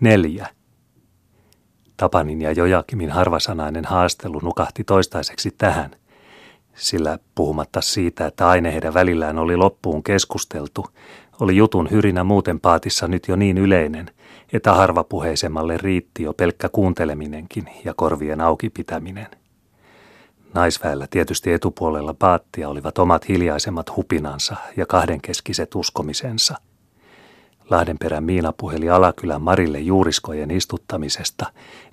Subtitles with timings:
[0.00, 0.48] Neljä.
[1.96, 5.90] Tapanin ja Jojakimin harvasanainen haastelu nukahti toistaiseksi tähän,
[6.74, 10.86] sillä puhumatta siitä, että aine heidän välillään oli loppuun keskusteltu,
[11.40, 14.10] oli jutun hyrinä muuten paatissa nyt jo niin yleinen,
[14.52, 19.26] että harvapuheisemmalle riitti jo pelkkä kuunteleminenkin ja korvien auki pitäminen.
[20.54, 26.54] Naisväellä tietysti etupuolella paattia olivat omat hiljaisemmat hupinansa ja kahdenkeskiset uskomisensa–
[27.70, 31.46] Lahdenperän Miina puheli Alakylän Marille juuriskojen istuttamisesta,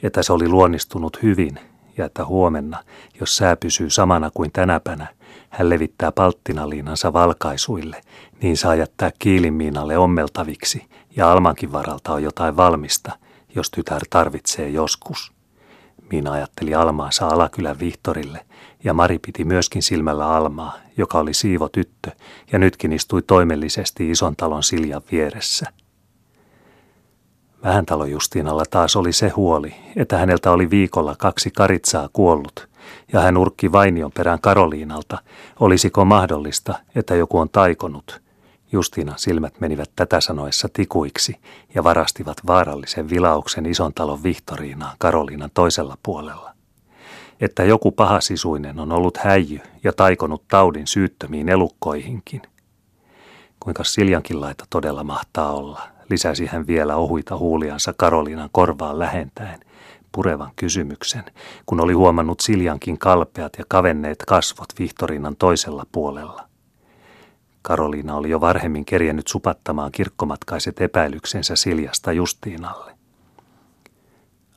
[0.04, 1.60] että se oli luonnistunut hyvin
[1.98, 2.84] ja että huomenna,
[3.20, 5.08] jos sää pysyy samana kuin tänäpänä,
[5.50, 8.02] hän levittää palttinaliinansa valkaisuille,
[8.42, 13.12] niin saa jättää kiilin Miinalle ommeltaviksi ja Almankin varalta on jotain valmista,
[13.56, 15.32] jos tytär tarvitsee joskus.
[16.12, 18.46] Miina ajatteli Almaansa Alakylän Vihtorille
[18.84, 22.12] ja Mari piti myöskin silmällä Almaa, joka oli siivo tyttö
[22.52, 25.66] ja nytkin istui toimellisesti ison talon Siljan vieressä.
[27.64, 32.70] Vähän talo Justiinalla taas oli se huoli, että häneltä oli viikolla kaksi karitsaa kuollut,
[33.14, 35.18] ja hän urkki vainion perään Karoliinalta,
[35.60, 38.22] olisiko mahdollista, että joku on taikonut.
[38.72, 41.38] Justiinan silmät menivät tätä sanoessa tikuiksi
[41.76, 46.53] ja varastivat vaarallisen vilauksen ison talon Vihtoriinaan Karoliinan toisella puolella
[47.44, 52.42] että joku pahasisuinen on ollut häijy ja taikonut taudin syyttömiin elukkoihinkin.
[53.60, 59.60] Kuinka Siljankin laita todella mahtaa olla, lisäsi hän vielä ohuita huuliansa Karolinan korvaan lähentäen,
[60.12, 61.24] purevan kysymyksen,
[61.66, 66.48] kun oli huomannut Siljankin kalpeat ja kavenneet kasvot Vihtorinan toisella puolella.
[67.62, 72.92] Karoliina oli jo varhemmin kerjennyt supattamaan kirkkomatkaiset epäilyksensä Siljasta Justiinalle.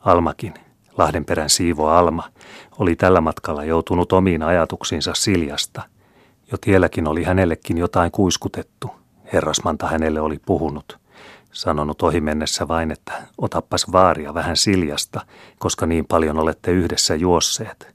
[0.00, 0.54] Almakin,
[0.98, 2.30] Lahdenperän siivo Alma,
[2.78, 5.82] oli tällä matkalla joutunut omiin ajatuksiinsa Siljasta.
[6.52, 8.90] Jo tielläkin oli hänellekin jotain kuiskutettu.
[9.32, 10.98] Herrasmanta hänelle oli puhunut.
[11.52, 15.20] Sanonut ohi mennessä vain, että otappas vaaria vähän Siljasta,
[15.58, 17.94] koska niin paljon olette yhdessä juosseet.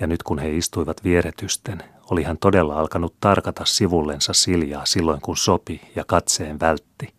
[0.00, 5.36] Ja nyt kun he istuivat vieretysten, oli hän todella alkanut tarkata sivullensa Siljaa silloin kun
[5.36, 7.14] sopi ja katseen vältti.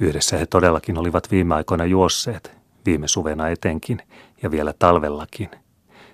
[0.00, 2.55] Yhdessä he todellakin olivat viime aikoina juosseet,
[2.86, 4.02] viime suvena etenkin
[4.42, 5.50] ja vielä talvellakin.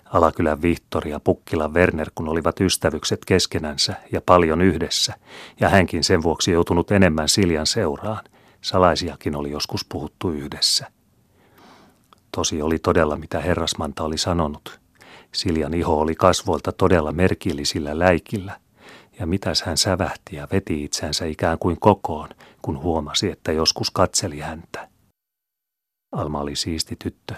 [0.05, 5.15] Alakylän Vihtori ja Pukkilan Werner, kun olivat ystävykset keskenänsä ja paljon yhdessä,
[5.61, 8.25] ja hänkin sen vuoksi joutunut enemmän Siljan seuraan.
[8.61, 10.87] Salaisiakin oli joskus puhuttu yhdessä.
[12.33, 14.81] Tosi oli todella, mitä herrasmanta oli sanonut.
[15.33, 18.61] Siljan iho oli kasvoilta todella merkillisillä läikillä,
[19.19, 22.29] ja mitäs hän sävähti ja veti itsensä ikään kuin kokoon,
[22.63, 24.92] kun huomasi, että joskus katseli häntä.
[26.13, 27.35] Alma oli siisti tyttö,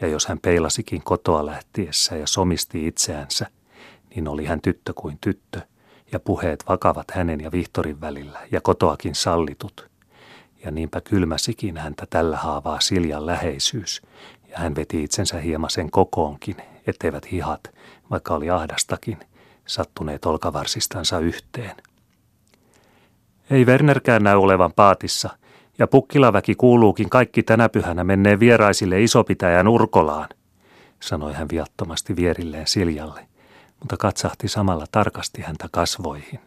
[0.00, 3.46] ja jos hän peilasikin kotoa lähtiessä ja somisti itseänsä,
[4.14, 5.60] niin oli hän tyttö kuin tyttö,
[6.12, 9.88] ja puheet vakavat hänen ja Vihtorin välillä, ja kotoakin sallitut.
[10.64, 14.02] Ja niinpä kylmäsikin häntä tällä haavaa Siljan läheisyys,
[14.48, 16.56] ja hän veti itsensä hieman sen kokoonkin,
[16.86, 17.60] etteivät hihat,
[18.10, 19.18] vaikka oli ahdastakin,
[19.66, 21.76] sattuneet olkavarsistansa yhteen.
[23.50, 25.30] Ei Wernerkään näy olevan paatissa–
[25.78, 30.28] ja pukkilaväki kuuluukin kaikki tänä pyhänä menneen vieraisille isopitäjän Urkolaan,
[31.00, 33.28] sanoi hän viattomasti vierilleen Siljalle,
[33.80, 36.40] mutta katsahti samalla tarkasti häntä kasvoihin.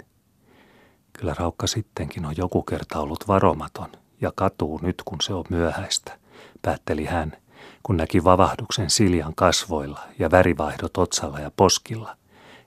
[1.14, 6.18] Kyllä Raukka sittenkin on joku kerta ollut varomaton ja katuu nyt, kun se on myöhäistä,
[6.62, 7.38] päätteli hän,
[7.84, 12.18] kun näki vavahduksen Siljan kasvoilla ja värivaihdot otsalla ja poskilla,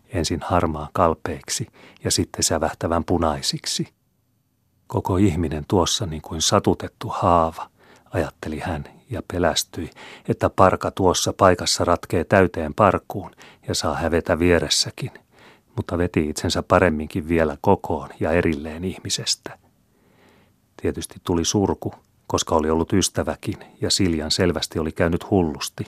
[0.08, 1.66] ensin harmaan kalpeiksi
[2.04, 3.88] ja sitten sävähtävän punaisiksi–
[4.94, 7.68] Koko ihminen tuossa niin kuin satutettu haava,
[8.10, 9.90] ajatteli hän ja pelästyi,
[10.28, 13.30] että parka tuossa paikassa ratkee täyteen parkuun
[13.68, 15.10] ja saa hävetä vieressäkin,
[15.76, 19.58] mutta veti itsensä paremminkin vielä kokoon ja erilleen ihmisestä.
[20.82, 21.94] Tietysti tuli surku,
[22.26, 25.84] koska oli ollut ystäväkin ja Siljan selvästi oli käynyt hullusti,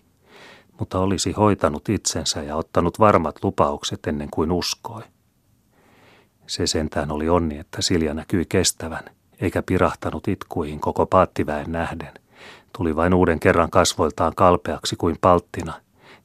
[0.78, 5.03] mutta olisi hoitanut itsensä ja ottanut varmat lupaukset ennen kuin uskoi.
[6.47, 9.05] Se sentään oli onni, että Silja näkyi kestävän,
[9.41, 12.12] eikä pirahtanut itkuihin koko paattiväen nähden.
[12.77, 15.75] Tuli vain uuden kerran kasvoiltaan kalpeaksi kuin palttina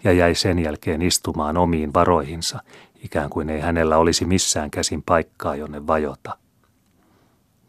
[0.04, 2.60] ja jäi sen jälkeen istumaan omiin varoihinsa,
[3.04, 6.38] ikään kuin ei hänellä olisi missään käsin paikkaa, jonne vajota.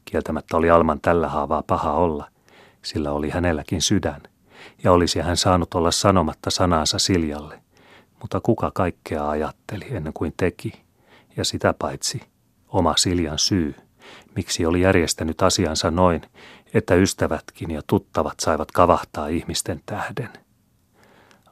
[0.04, 2.28] Kieltämättä oli Alman tällä haavaa paha olla,
[2.82, 4.20] sillä oli hänelläkin sydän,
[4.84, 7.62] ja olisi hän saanut olla sanomatta sanaansa Siljalle,
[8.20, 10.72] mutta kuka kaikkea ajatteli ennen kuin teki,
[11.36, 12.22] ja sitä paitsi–
[12.72, 13.74] oma Siljan syy,
[14.36, 16.22] miksi oli järjestänyt asiansa noin,
[16.74, 20.28] että ystävätkin ja tuttavat saivat kavahtaa ihmisten tähden.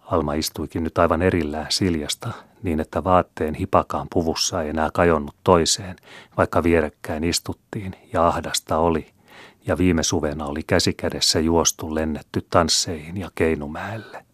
[0.03, 2.33] Alma istuikin nyt aivan erillään Siljasta,
[2.63, 5.97] niin että vaatteen hipakaan puvussa ei enää kajonnut toiseen,
[6.37, 9.11] vaikka vierekkäin istuttiin ja ahdasta oli,
[9.67, 14.25] ja viime suvena oli käsikädessä juostu lennetty tansseihin ja Keinumäelle.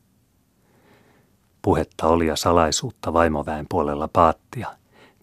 [1.62, 4.69] Puhetta oli ja salaisuutta vaimoväen puolella paattia,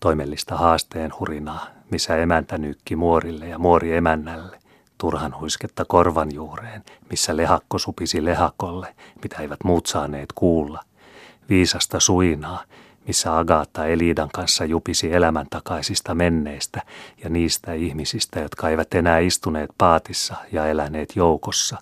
[0.04, 4.60] toimellista haasteen hurinaa, missä emäntä nykki muorille ja muori emännälle,
[4.98, 10.84] turhan huisketta korvan juureen, missä lehakko supisi lehakolle, mitä eivät muut saaneet kuulla,
[11.50, 12.64] viisasta suinaa,
[13.08, 16.82] missä Agaata Elidan kanssa jupisi elämän takaisista menneistä
[17.24, 21.78] ja niistä ihmisistä, jotka eivät enää istuneet paatissa ja eläneet joukossa.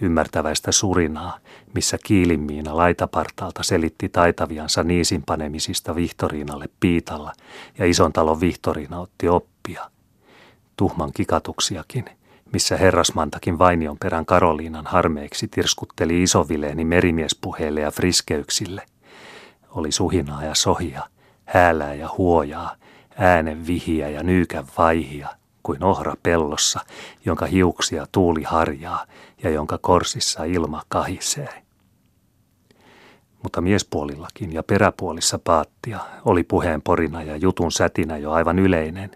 [0.00, 1.38] Ymmärtäväistä surinaa,
[1.74, 7.32] missä kiilimmiina laitapartaalta selitti taitaviansa niisinpanemisista Vihtoriinalle piitalla
[7.78, 9.90] ja ison talon Vihtoriina otti oppia.
[10.76, 12.04] Tuhman kikatuksiakin,
[12.52, 18.82] missä herrasmantakin Vainion perän Karoliinan harmeiksi tirskutteli isovileeni merimiespuheille ja friskeyksille–
[19.76, 21.02] oli suhinaa ja sohia,
[21.44, 22.74] häälää ja huojaa,
[23.18, 25.28] äänen vihiä ja nyykän vaihia,
[25.62, 26.80] kuin ohra pellossa,
[27.24, 29.06] jonka hiuksia tuuli harjaa
[29.42, 31.62] ja jonka korsissa ilma kahisee.
[33.42, 39.10] Mutta miespuolillakin ja peräpuolissa paattia oli puheen porina ja jutun sätinä jo aivan yleinen.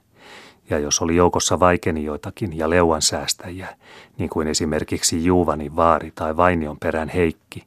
[0.71, 3.77] Ja jos oli joukossa vaikenijoitakin ja leuan säästäjiä,
[4.19, 7.67] niin kuin esimerkiksi Juuvani vaari tai Vainion perän Heikki,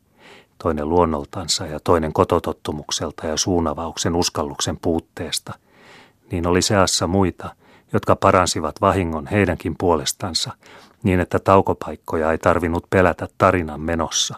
[0.57, 5.53] toinen luonnoltansa ja toinen kototottumukselta ja suunavauksen uskalluksen puutteesta,
[6.31, 7.55] niin oli seassa muita,
[7.93, 10.51] jotka paransivat vahingon heidänkin puolestansa,
[11.03, 14.35] niin että taukopaikkoja ei tarvinnut pelätä tarinan menossa.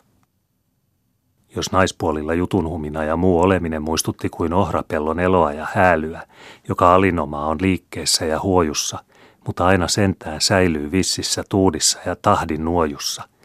[1.56, 6.22] Jos naispuolilla jutunhumina ja muu oleminen muistutti kuin ohrapellon eloa ja häälyä,
[6.70, 9.00] joka alinomaa on liikkeessä ja huojussa,
[9.46, 13.24] mutta aina sentään säilyy vississä tuudissa ja tahdin nuojussa–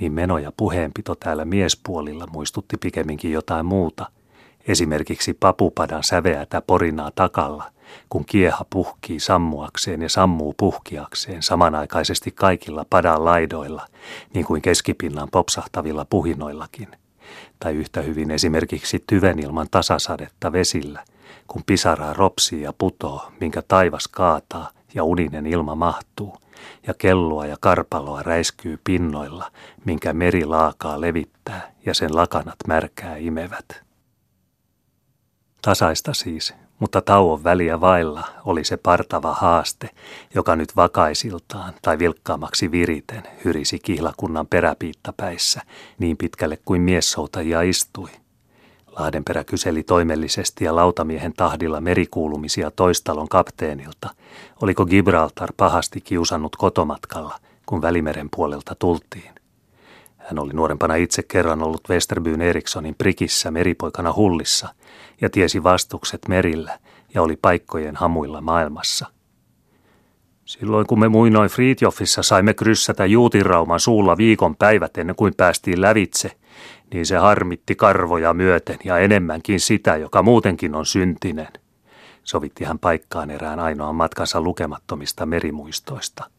[0.00, 4.06] niin meno ja puheenpito täällä miespuolilla muistutti pikemminkin jotain muuta,
[4.68, 7.64] esimerkiksi papupadan säveätä porinaa takalla,
[8.08, 13.86] kun kieha puhkii sammuakseen ja sammuu puhkiakseen samanaikaisesti kaikilla padan laidoilla,
[14.34, 16.88] niin kuin keskipinnan popsahtavilla puhinoillakin,
[17.60, 21.04] tai yhtä hyvin esimerkiksi tyvenilman tasasadetta vesillä,
[21.48, 26.36] kun pisaraa ropsii ja putoo, minkä taivas kaataa ja uninen ilma mahtuu–
[26.86, 29.50] ja kelloa ja karpaloa räiskyy pinnoilla,
[29.84, 33.89] minkä meri laakaa levittää ja sen lakanat märkää imevät.
[35.62, 39.90] Tasaista siis, mutta tauon väliä vailla oli se partava haaste,
[40.34, 45.60] joka nyt vakaisiltaan tai vilkkaamaksi viriten hyrisi kihlakunnan peräpiittapäissä
[45.98, 48.10] niin pitkälle kuin miessoutajia istui–
[48.98, 54.10] Lahdenperä kyseli toimellisesti ja lautamiehen tahdilla merikuulumisia toistalon kapteenilta,
[54.62, 59.34] oliko Gibraltar pahasti kiusannut kotomatkalla, kun Välimeren puolelta tultiin.
[60.16, 64.68] Hän oli nuorempana itse kerran ollut Westerbyn Erikssonin prikissä meripoikana hullissa
[65.20, 66.78] ja tiesi vastukset merillä
[67.14, 69.06] ja oli paikkojen hamuilla maailmassa.
[70.44, 76.36] Silloin kun me muinoin Fritjofissa saimme kryssätä juutirauman suulla viikon päivät ennen kuin päästiin lävitse,
[76.92, 81.48] niin se harmitti karvoja myöten ja enemmänkin sitä, joka muutenkin on syntinen.
[82.24, 86.30] Sovitti hän paikkaan erään ainoan matkansa lukemattomista merimuistoista.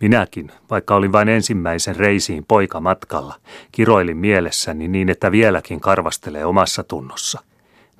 [0.00, 3.34] Minäkin, vaikka olin vain ensimmäisen reisiin poika matkalla,
[3.72, 7.40] kiroilin mielessäni niin, että vieläkin karvastelee omassa tunnossa.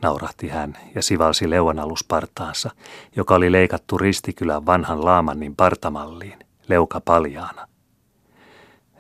[0.03, 2.71] Naurahti hän ja sivalsi leuanaluspartaansa,
[3.17, 7.69] joka oli leikattu Ristikylän vanhan laamannin partamalliin, leuka paljaana.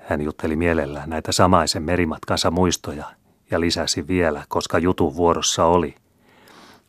[0.08, 3.04] Hän jutteli mielellään näitä samaisen merimatkansa muistoja
[3.50, 5.94] ja lisäsi vielä, koska jutun vuorossa oli.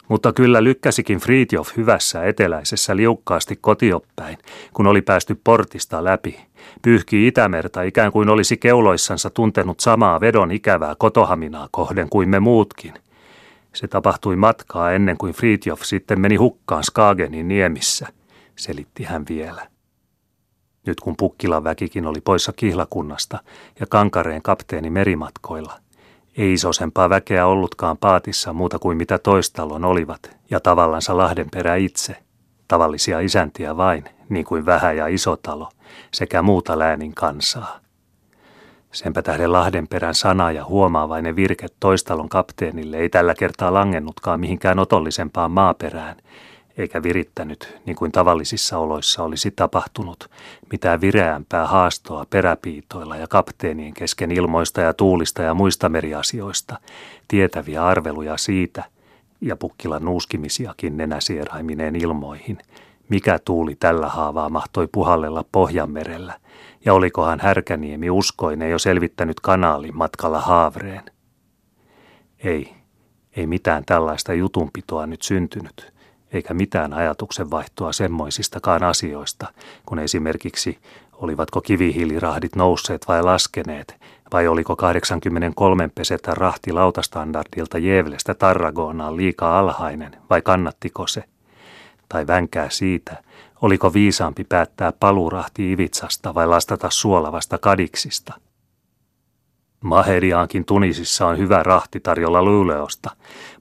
[0.08, 4.38] Mutta kyllä lykkäsikin Fritjof hyvässä eteläisessä liukkaasti kotioppäin,
[4.74, 6.40] kun oli päästy portista läpi.
[6.82, 12.94] Pyyhki Itämerta ikään kuin olisi keuloissansa tuntenut samaa vedon ikävää kotohaminaa kohden kuin me muutkin.
[13.74, 18.08] Se tapahtui matkaa ennen kuin Fritjof sitten meni hukkaan Skagenin niemissä,
[18.56, 19.68] selitti hän vielä.
[20.86, 23.40] Nyt kun Pukkilan väkikin oli poissa kihlakunnasta
[23.80, 25.80] ja Kankareen kapteeni merimatkoilla,
[26.38, 32.16] ei isosempaa väkeä ollutkaan paatissa muuta kuin mitä toistalon olivat ja tavallansa Lahdenperä itse,
[32.68, 35.70] tavallisia isäntiä vain, niin kuin Vähä ja Isotalo,
[36.14, 37.80] sekä muuta läänin kansaa.
[38.92, 45.52] Senpä tähden Lahdenperän sana ja huomaavainen virke toistalon kapteenille ei tällä kertaa langennutkaan mihinkään otollisempaan
[45.52, 46.16] maaperään–
[46.80, 50.30] eikä virittänyt, niin kuin tavallisissa oloissa olisi tapahtunut,
[50.72, 56.80] mitään vireämpää haastoa peräpiitoilla ja kapteenien kesken ilmoista ja tuulista ja muista meriasioista,
[57.28, 58.84] tietäviä arveluja siitä,
[59.42, 62.58] ja Pukkilan nuuskimisiakin nenäsieraimineen ilmoihin,
[63.10, 66.34] mikä tuuli tällä haavaa mahtoi puhallella Pohjanmerellä,
[66.86, 71.04] ja olikohan Härkäniemi uskoinen jo selvittänyt kanaalin matkalla Haavreen.
[72.44, 72.74] Ei,
[73.36, 75.86] ei mitään tällaista jutunpitoa nyt syntynyt–
[76.34, 79.48] eikä mitään ajatuksen vaihtoa semmoisistakaan asioista,
[79.86, 80.78] kun esimerkiksi
[81.14, 83.96] Olivatko kivihiilirahdit nousseet vai laskeneet,
[84.34, 91.24] vai oliko 83 pesetä rahti lautastandardilta Jevlestä Tarragonaan liikaa alhainen, vai kannattiko se?
[92.10, 93.24] Tai vänkää siitä,
[93.62, 98.34] oliko viisaampi päättää paluurahti Ivitsasta vai lastata suolavasta kadiksista–
[99.84, 103.10] Maheriaankin Tunisissa on hyvä rahti tarjolla Luleosta,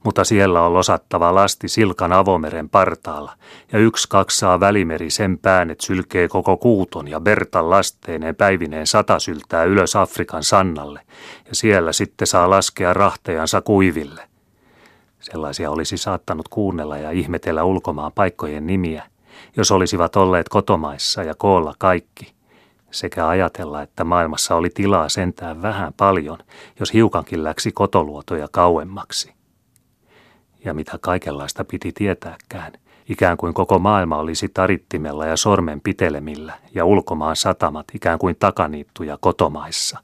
[0.03, 3.33] mutta siellä on losattava lasti Silkan avomeren partaalla,
[3.71, 9.63] ja yksi kaksaa välimeri sen päänet sylkee koko kuuton ja Bertan lasteineen päivineen sata syltää
[9.63, 11.01] ylös Afrikan sannalle,
[11.49, 14.21] ja siellä sitten saa laskea rahtejansa kuiville.
[15.19, 19.03] Sellaisia olisi saattanut kuunnella ja ihmetellä ulkomaan paikkojen nimiä,
[19.57, 22.33] jos olisivat olleet kotomaissa ja koolla kaikki–
[22.91, 26.37] sekä ajatella, että maailmassa oli tilaa sentään vähän paljon,
[26.79, 29.33] jos hiukankin läksi kotoluotoja kauemmaksi.
[30.65, 32.73] Ja mitä kaikenlaista piti tietääkään,
[33.09, 39.17] ikään kuin koko maailma olisi tarittimella ja sormen pitelemillä ja ulkomaan satamat ikään kuin takaniittuja
[39.21, 39.99] kotomaissa.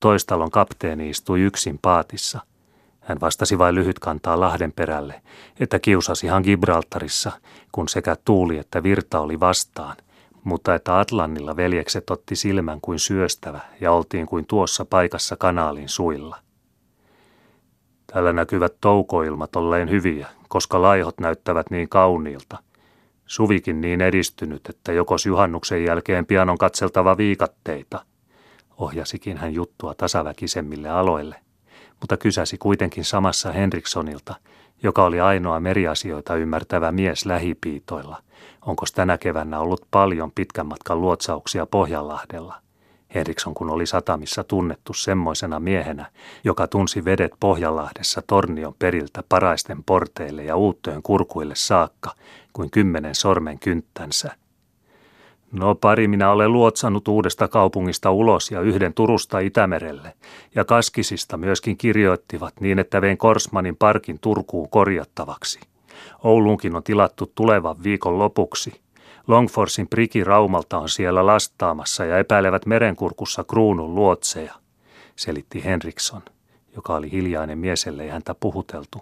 [0.00, 2.40] Toistalon kapteeni istui yksin paatissa.
[3.00, 5.22] Hän vastasi vain lyhyt kantaa Lahden perälle,
[5.60, 7.32] että kiusasihan Gibraltarissa,
[7.72, 9.96] kun sekä tuuli että virta oli vastaan–
[10.44, 16.36] mutta että Atlannilla veljekset otti silmän kuin syöstävä ja oltiin kuin tuossa paikassa kanaalin suilla.
[18.06, 22.58] Täällä näkyvät toukoilmat olleen hyviä, koska laihot näyttävät niin kauniilta.
[23.26, 28.04] Suvikin niin edistynyt, että jokos juhannuksen jälkeen pian on katseltava viikatteita.
[28.76, 31.36] Ohjasikin hän juttua tasaväkisemmille aloille,
[32.00, 34.34] mutta kysäsi kuitenkin samassa Henrikssonilta,
[34.82, 38.22] joka oli ainoa meriasioita ymmärtävä mies lähipiitoilla–
[38.66, 42.54] onko tänä keväänä ollut paljon pitkän matkan luotsauksia Pohjanlahdella.
[43.14, 46.06] Henriksson kun oli satamissa tunnettu semmoisena miehenä,
[46.44, 52.14] joka tunsi vedet Pohjanlahdessa tornion periltä paraisten porteille ja uuttöön kurkuille saakka,
[52.52, 54.36] kuin kymmenen sormen kynttänsä.
[55.52, 60.12] No pari minä olen luotsannut uudesta kaupungista ulos ja yhden Turusta Itämerelle,
[60.54, 65.60] ja Kaskisista myöskin kirjoittivat niin, että vein Korsmanin parkin Turkuun korjattavaksi.
[66.24, 68.80] Ouluunkin on tilattu tulevan viikon lopuksi.
[69.26, 74.54] Longforsin priki Raumalta on siellä lastaamassa ja epäilevät merenkurkussa kruunun luotseja,
[75.16, 76.22] selitti Henriksson,
[76.76, 78.98] joka oli hiljainen mies, ellei häntä puhuteltu,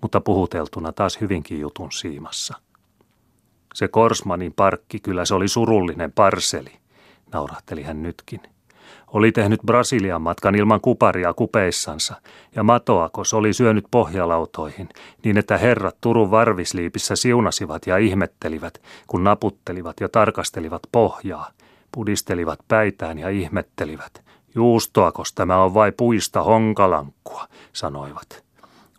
[0.00, 2.63] mutta puhuteltuna taas hyvinkin jutun siimassa.
[3.74, 6.72] Se Korsmanin parkki, kyllä se oli surullinen parseli,
[7.32, 8.40] naurahteli hän nytkin.
[9.06, 12.14] Oli tehnyt Brasilian matkan ilman kuparia kupeissansa,
[12.54, 14.88] ja matoakos oli syönyt pohjalautoihin,
[15.24, 21.50] niin että herrat Turun varvisliipissä siunasivat ja ihmettelivät, kun naputtelivat ja tarkastelivat pohjaa,
[21.92, 24.24] pudistelivat päitään ja ihmettelivät.
[24.54, 28.43] Juustoakos tämä on vai puista honkalankkua, sanoivat.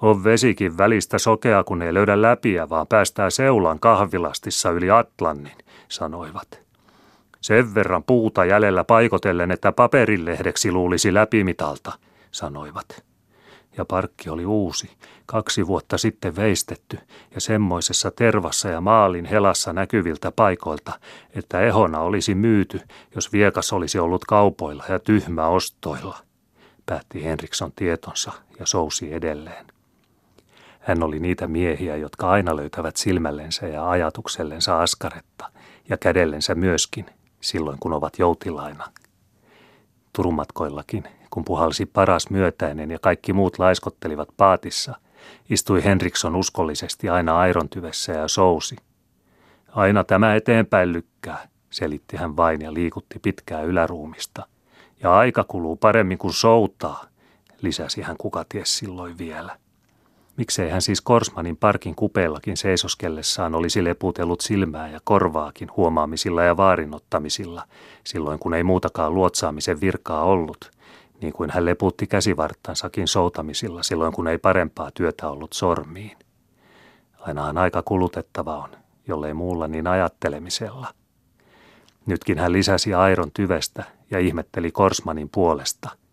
[0.02, 5.58] On vesikin välistä sokea, kun ei löydä läpiä, vaan päästää seulan kahvilastissa yli Atlannin,
[5.90, 6.60] sanoivat.
[7.42, 11.92] Sen verran puuta jäljellä paikotellen, että paperilehdeksi luulisi läpimitalta,
[12.32, 13.04] sanoivat.
[13.78, 14.90] Ja parkki oli uusi,
[15.26, 17.00] kaksi vuotta sitten veistetty
[17.36, 21.00] ja semmoisessa tervassa ja maalin helassa näkyviltä paikoilta,
[21.34, 22.82] että ehona olisi myyty,
[23.16, 26.18] jos viekas olisi ollut kaupoilla ja tyhmä ostoilla,
[26.86, 29.75] päätti Henriksson tietonsa ja sousi edelleen.
[30.86, 35.52] Hän oli niitä miehiä, jotka aina löytävät silmällensä ja ajatuksellensa askaretta
[35.90, 37.06] ja kädellensä myöskin,
[37.42, 38.88] silloin, kun ovat joutilaina.
[40.14, 44.96] Turumatkoillakin, kun puhalsi paras myötäinen ja kaikki muut laiskottelivat paatissa,
[45.50, 48.76] istui Henriksson uskollisesti aina airontyvessä ja sousi.
[49.68, 54.48] Aina tämä eteenpäin lykkää, selitti hän vain ja liikutti pitkää yläruumista.
[55.04, 57.06] Ja aika kuluu paremmin kuin soutaa,
[57.62, 59.65] lisäsi hän kukaties silloin vielä.
[60.38, 67.64] Miksei hän siis Korsmanin parkin kupeellakin seisoskellessaan olisi leputellut silmää ja korvaakin huomaamisilla ja vaarinottamisilla,
[68.04, 70.72] silloin kun ei muutakaan luotsaamisen virkaa ollut,
[71.22, 76.18] niin kuin hän leputti käsivarttansakin soutamisilla silloin kun ei parempaa työtä ollut sormiin.
[77.20, 78.70] Ainahan aika kulutettava on,
[79.08, 80.88] jollei muulla niin ajattelemisella.
[82.06, 85.90] Nytkin hän lisäsi Airon tyvestä ja ihmetteli Korsmanin puolesta–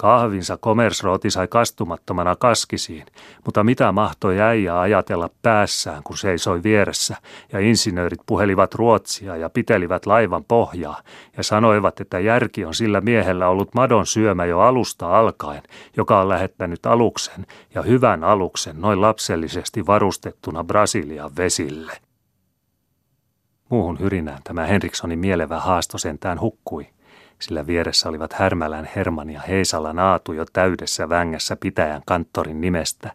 [0.00, 3.06] Kahvinsa komersrooti sai kastumattomana kaskisiin,
[3.44, 7.16] mutta mitä mahtoi äijä ajatella päässään, kun seisoi vieressä,
[7.52, 11.02] ja insinöörit puhelivat ruotsia ja pitelivät laivan pohjaa,
[11.36, 15.62] ja sanoivat, että järki on sillä miehellä ollut madon syömä jo alusta alkaen,
[15.96, 21.92] joka on lähettänyt aluksen, ja hyvän aluksen, noin lapsellisesti varustettuna Brasilian vesille.
[23.68, 26.86] Muuhun hyrinään tämä Henrikssonin mielevä haasto sentään hukkui–
[27.40, 33.12] sillä vieressä olivat Härmälän Herman ja Heisala Naatu jo täydessä vängässä pitäjän kanttorin nimestä,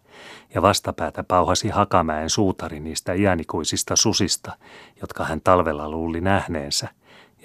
[0.54, 4.52] ja vastapäätä pauhasi Hakamäen suutari niistä iänikuisista susista,
[5.02, 6.88] jotka hän talvella luuli nähneensä,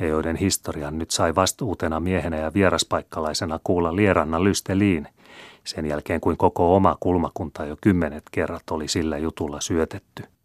[0.00, 5.08] ja joiden historian nyt sai vastuutena miehenä ja vieraspaikkalaisena kuulla Lieranna Lysteliin,
[5.64, 10.39] sen jälkeen kuin koko oma kulmakunta jo kymmenet kerrat oli sillä jutulla syötetty.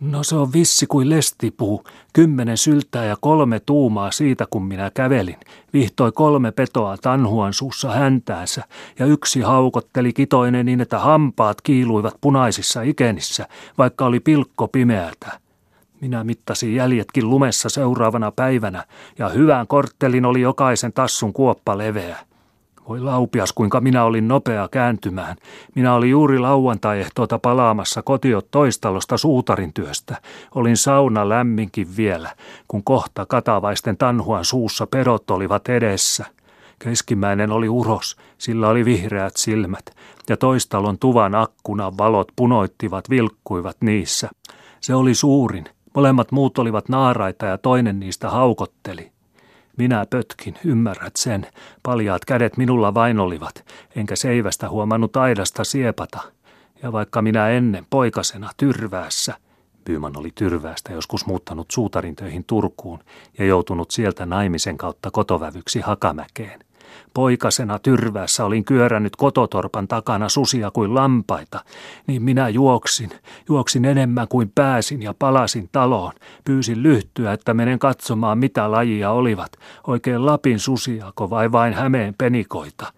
[0.00, 5.36] No se on vissi kuin lestipuu, kymmenen syltää ja kolme tuumaa siitä kun minä kävelin.
[5.72, 8.62] Vihtoi kolme petoa tanhuan suussa häntäänsä
[8.98, 13.48] ja yksi haukotteli kitoinen niin, että hampaat kiiluivat punaisissa ikenissä,
[13.78, 15.40] vaikka oli pilkko pimeätä.
[16.00, 18.84] Minä mittasin jäljetkin lumessa seuraavana päivänä
[19.18, 22.25] ja hyvään korttelin oli jokaisen tassun kuoppa leveä.
[22.88, 25.36] Voi laupias, kuinka minä olin nopea kääntymään.
[25.74, 30.16] Minä olin juuri lauantai-ehtoota palaamassa kotiot toistalosta suutarin työstä.
[30.54, 32.30] Olin sauna lämminkin vielä,
[32.68, 36.24] kun kohta katavaisten tanhuan suussa perot olivat edessä.
[36.78, 39.84] Keskimmäinen oli uros, sillä oli vihreät silmät,
[40.28, 44.30] ja toistalon tuvan akkuna valot punoittivat vilkkuivat niissä.
[44.80, 45.64] Se oli suurin.
[45.94, 49.15] Molemmat muut olivat naaraita ja toinen niistä haukotteli.
[49.76, 51.46] Minä pötkin, ymmärrät sen.
[51.82, 53.64] Paljaat kädet minulla vain olivat,
[53.96, 56.20] enkä seivästä huomannut aidasta siepata.
[56.82, 59.34] Ja vaikka minä ennen poikasena tyrväässä,
[59.84, 63.00] Byyman oli tyrväästä joskus muuttanut suutarin töihin Turkuun
[63.38, 66.65] ja joutunut sieltä naimisen kautta kotovävyksi Hakamäkeen.
[67.16, 71.64] Poikasena tyrväässä olin kyörännyt kototorpan takana susia kuin lampaita,
[72.06, 73.10] niin minä juoksin,
[73.48, 76.12] juoksin enemmän kuin pääsin ja palasin taloon.
[76.44, 79.52] Pyysin lyhtyä, että menen katsomaan mitä lajia olivat,
[79.86, 82.92] oikein Lapin susiako vai vain Hämeen penikoita.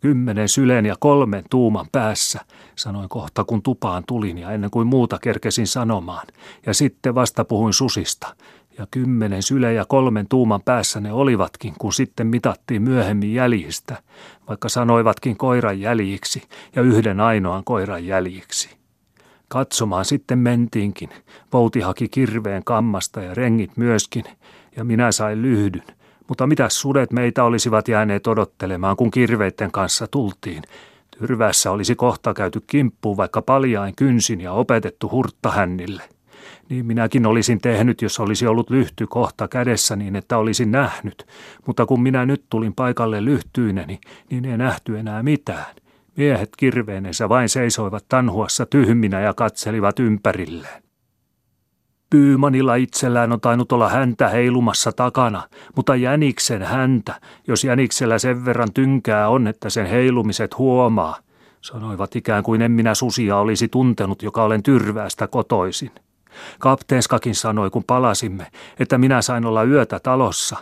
[0.00, 2.40] Kymmenen sylen ja kolmen tuuman päässä,
[2.76, 6.26] sanoin kohta kun tupaan tulin ja ennen kuin muuta kerkesin sanomaan.
[6.66, 8.36] Ja sitten vasta puhuin susista
[8.78, 14.02] ja kymmenen syle ja kolmen tuuman päässä ne olivatkin, kun sitten mitattiin myöhemmin jäljistä,
[14.48, 16.42] vaikka sanoivatkin koiran jäljiksi
[16.76, 18.76] ja yhden ainoan koiran jäljiksi.
[19.48, 21.10] Katsomaan sitten mentiinkin.
[21.52, 24.24] Vouti haki kirveen kammasta ja rengit myöskin,
[24.76, 25.82] ja minä sain lyhdyn.
[26.28, 30.62] Mutta mitä sudet meitä olisivat jääneet odottelemaan, kun kirveitten kanssa tultiin?
[31.18, 36.02] Tyrvässä olisi kohta käyty kimppuun vaikka paljain kynsin ja opetettu hurttahännille.
[36.68, 41.26] Niin minäkin olisin tehnyt, jos olisi ollut lyhty kohta kädessä niin, että olisin nähnyt.
[41.66, 43.98] Mutta kun minä nyt tulin paikalle lyhtyineni,
[44.30, 45.74] niin ei nähty enää mitään.
[46.16, 50.82] Miehet kirveenensä vain seisoivat tanhuassa tyhminä ja katselivat ympärilleen.
[52.10, 55.42] Pyymanilla itsellään on tainnut olla häntä heilumassa takana,
[55.76, 61.16] mutta jäniksen häntä, jos jäniksellä sen verran tynkää on, että sen heilumiset huomaa,
[61.60, 65.90] sanoivat ikään kuin en minä susia olisi tuntenut, joka olen tyrväästä kotoisin.
[66.58, 68.46] Kapteenskakin sanoi, kun palasimme,
[68.78, 70.56] että minä sain olla yötä talossa.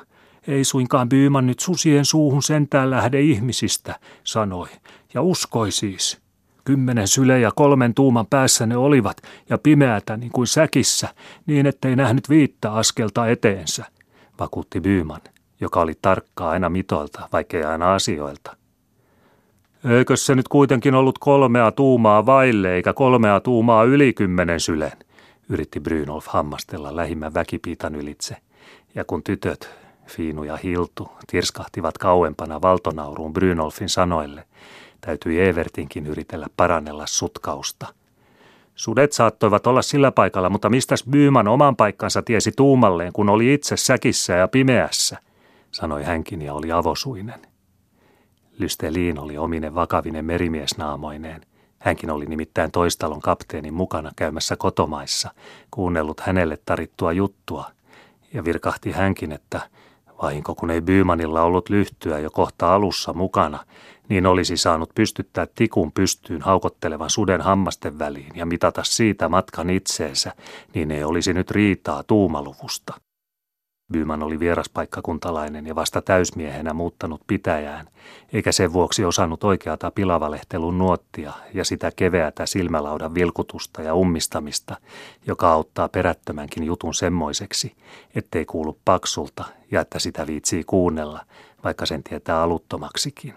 [0.48, 4.68] Ei suinkaan Byyman nyt susien suuhun sentään lähde ihmisistä, sanoi,
[5.14, 6.18] ja uskoi siis.
[6.64, 9.16] Kymmenen syle ja kolmen tuuman päässä ne olivat,
[9.50, 11.08] ja pimeätä niin kuin säkissä,
[11.46, 13.84] niin ettei nähnyt viittä askelta eteensä,
[14.40, 15.20] vakuutti Byyman,
[15.60, 18.56] joka oli tarkkaa aina mitoilta, vaikkei aina asioilta.
[19.84, 24.92] Eikö se nyt kuitenkin ollut kolmea tuumaa vaille, eikä kolmea tuumaa yli kymmenen sylen,
[25.48, 28.36] yritti Brynolf hammastella lähimmän väkipiitan ylitse,
[28.94, 29.70] ja kun tytöt,
[30.06, 34.44] Fiinu ja Hiltu, tirskahtivat kauempana valtonauruun Brynolfin sanoille,
[35.00, 37.86] täytyi Evertinkin yritellä parannella sutkausta.
[38.74, 43.76] Sudet saattoivat olla sillä paikalla, mutta mistäs Byyman oman paikkansa tiesi tuumalleen, kun oli itse
[43.76, 45.18] säkissä ja pimeässä,
[45.70, 47.46] sanoi hänkin ja oli avosuinen.
[48.58, 51.40] Lysteliin oli ominen vakavinen merimiesnaamoineen–
[51.84, 55.30] Hänkin oli nimittäin toistalon kapteenin mukana käymässä kotomaissa,
[55.70, 57.70] kuunnellut hänelle tarittua juttua,
[58.34, 59.60] ja virkahti hänkin, että
[60.22, 63.64] vahinko kun ei Byymanilla ollut lyhtyä jo kohta alussa mukana,
[64.08, 70.32] niin olisi saanut pystyttää tikun pystyyn haukottelevan suden hammasten väliin ja mitata siitä matkan itseensä,
[70.74, 72.94] niin ei olisi nyt riitaa tuumaluvusta.
[73.92, 77.88] Byman oli vieraspaikkakuntalainen ja vasta täysmiehenä muuttanut pitäjään,
[78.32, 84.76] eikä sen vuoksi osannut oikeata pilavalehtelun nuottia ja sitä keveätä silmälaudan vilkutusta ja ummistamista,
[85.26, 87.76] joka auttaa perättömänkin jutun semmoiseksi,
[88.14, 91.20] ettei kuulu paksulta ja että sitä viitsii kuunnella,
[91.64, 93.34] vaikka sen tietää aluttomaksikin.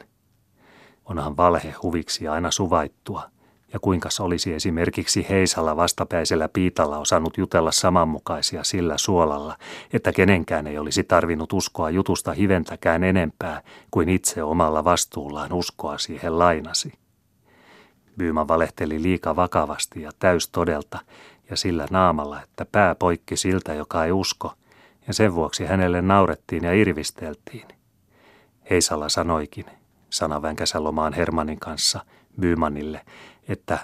[1.06, 3.24] Onhan valhe huviksi aina suvaittua–
[3.74, 9.58] ja kuinka olisi esimerkiksi Heisalla vastapäisellä piitalla osannut jutella samanmukaisia sillä suolalla,
[9.94, 16.40] että kenenkään ei olisi tarvinnut uskoa jutusta hiventäkään enempää kuin itse omalla vastuullaan uskoa siihen
[16.40, 16.94] lainasi.
[18.18, 21.00] Byymä valehteli liika vakavasti ja täys todelta
[21.50, 24.54] ja sillä naamalla, että pää poikki siltä, joka ei usko,
[25.08, 27.68] ja sen vuoksi hänelle naurettiin ja irvisteltiin.
[28.70, 29.66] Heisalla sanoikin,
[30.10, 32.00] sanavänkäsä lomaan Hermanin kanssa,
[32.40, 33.02] Bymanille,
[33.48, 33.80] että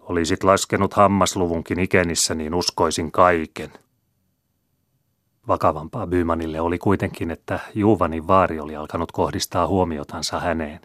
[0.00, 3.70] olisit laskenut hammasluvunkin ikenissä, niin uskoisin kaiken.
[5.48, 10.80] Vakavampaa Bymanille oli kuitenkin, että Juvanin vaari oli alkanut kohdistaa huomiotansa häneen.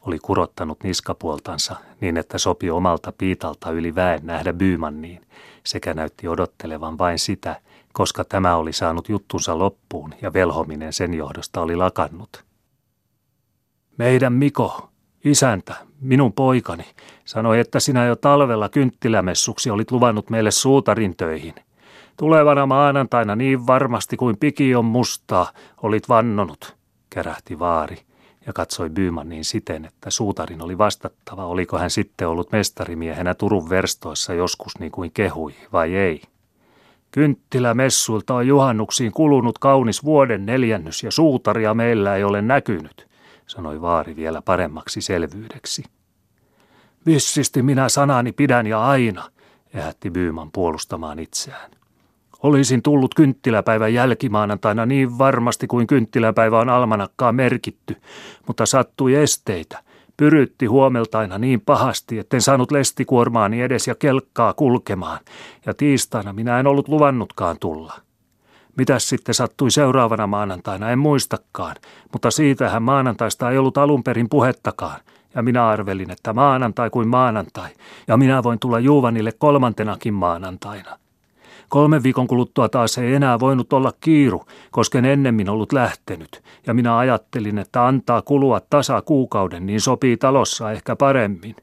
[0.00, 5.26] Oli kurottanut niskapuoltansa niin, että sopi omalta piitalta yli väen nähdä Bymanniin,
[5.66, 7.60] sekä näytti odottelevan vain sitä,
[7.92, 12.44] koska tämä oli saanut juttunsa loppuun ja velhominen sen johdosta oli lakannut.
[13.98, 14.89] Meidän Miko,
[15.24, 16.84] isäntä, minun poikani,
[17.24, 21.54] sanoi, että sinä jo talvella kynttilämessuksi olit luvannut meille suutarin töihin–
[22.20, 25.50] Tulevana maanantaina niin varmasti kuin piki on mustaa,
[25.82, 26.76] olit vannonut,
[27.10, 27.96] kärähti vaari
[28.46, 34.34] ja katsoi Bymanin siten, että suutarin oli vastattava, oliko hän sitten ollut mestarimiehenä Turun verstoissa
[34.34, 36.22] joskus niin kuin kehui vai ei.
[37.10, 43.08] Kynttilä messuilta on juhannuksiin kulunut kaunis vuoden neljännys ja suutaria meillä ei ole näkynyt,
[43.50, 45.84] sanoi vaari vielä paremmaksi selvyydeksi.
[47.06, 49.30] Vissisti minä sanani pidän ja aina,
[49.74, 51.70] ehätti Byyman puolustamaan itseään.
[52.42, 57.96] Olisin tullut kynttiläpäivän jälkimaanantaina niin varmasti kuin kynttiläpäivä on almanakkaan merkitty,
[58.46, 59.82] mutta sattui esteitä.
[60.16, 65.20] Pyrytti huomeltaina niin pahasti, etten saanut lestikuormaani edes ja kelkkaa kulkemaan,
[65.66, 67.94] ja tiistaina minä en ollut luvannutkaan tulla.
[68.80, 71.76] Mitäs sitten sattui seuraavana maanantaina, en muistakaan,
[72.12, 75.00] mutta siitähän maanantaista ei ollut alun perin puhettakaan,
[75.34, 77.68] ja minä arvelin, että maanantai kuin maanantai,
[78.08, 80.98] ja minä voin tulla Juuvanille kolmantenakin maanantaina.
[81.68, 86.74] Kolmen viikon kuluttua taas ei enää voinut olla kiiru, koska en ennemmin ollut lähtenyt, ja
[86.74, 91.56] minä ajattelin, että antaa kulua tasa kuukauden, niin sopii talossa ehkä paremmin.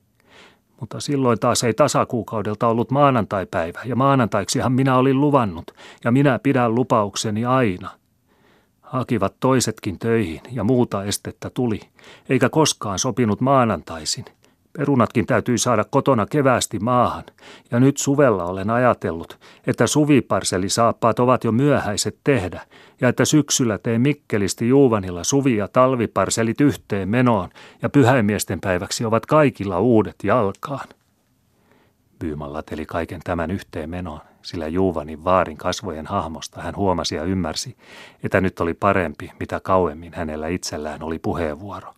[0.79, 5.71] Mutta silloin taas ei tasakuukaudelta ollut maanantaipäivä, ja maanantaiksihan minä olin luvannut,
[6.03, 7.89] ja minä pidän lupaukseni aina.
[8.81, 11.79] Hakivat toisetkin töihin, ja muuta estettä tuli,
[12.29, 14.25] eikä koskaan sopinut maanantaisin.
[14.77, 17.23] Perunatkin täytyy saada kotona keväästi maahan,
[17.71, 22.61] ja nyt suvella olen ajatellut, että suviparselisaappaat ovat jo myöhäiset tehdä,
[23.01, 27.49] ja että syksyllä teen Mikkelisti Juuvanilla suvi- ja talviparselit yhteen menoon,
[27.81, 30.87] ja pyhäimiesten päiväksi ovat kaikilla uudet jalkaan.
[32.19, 37.77] Byyman lateli kaiken tämän yhteen menoon, sillä Juuvanin vaarin kasvojen hahmosta hän huomasi ja ymmärsi,
[38.23, 41.93] että nyt oli parempi, mitä kauemmin hänellä itsellään oli puheenvuoro.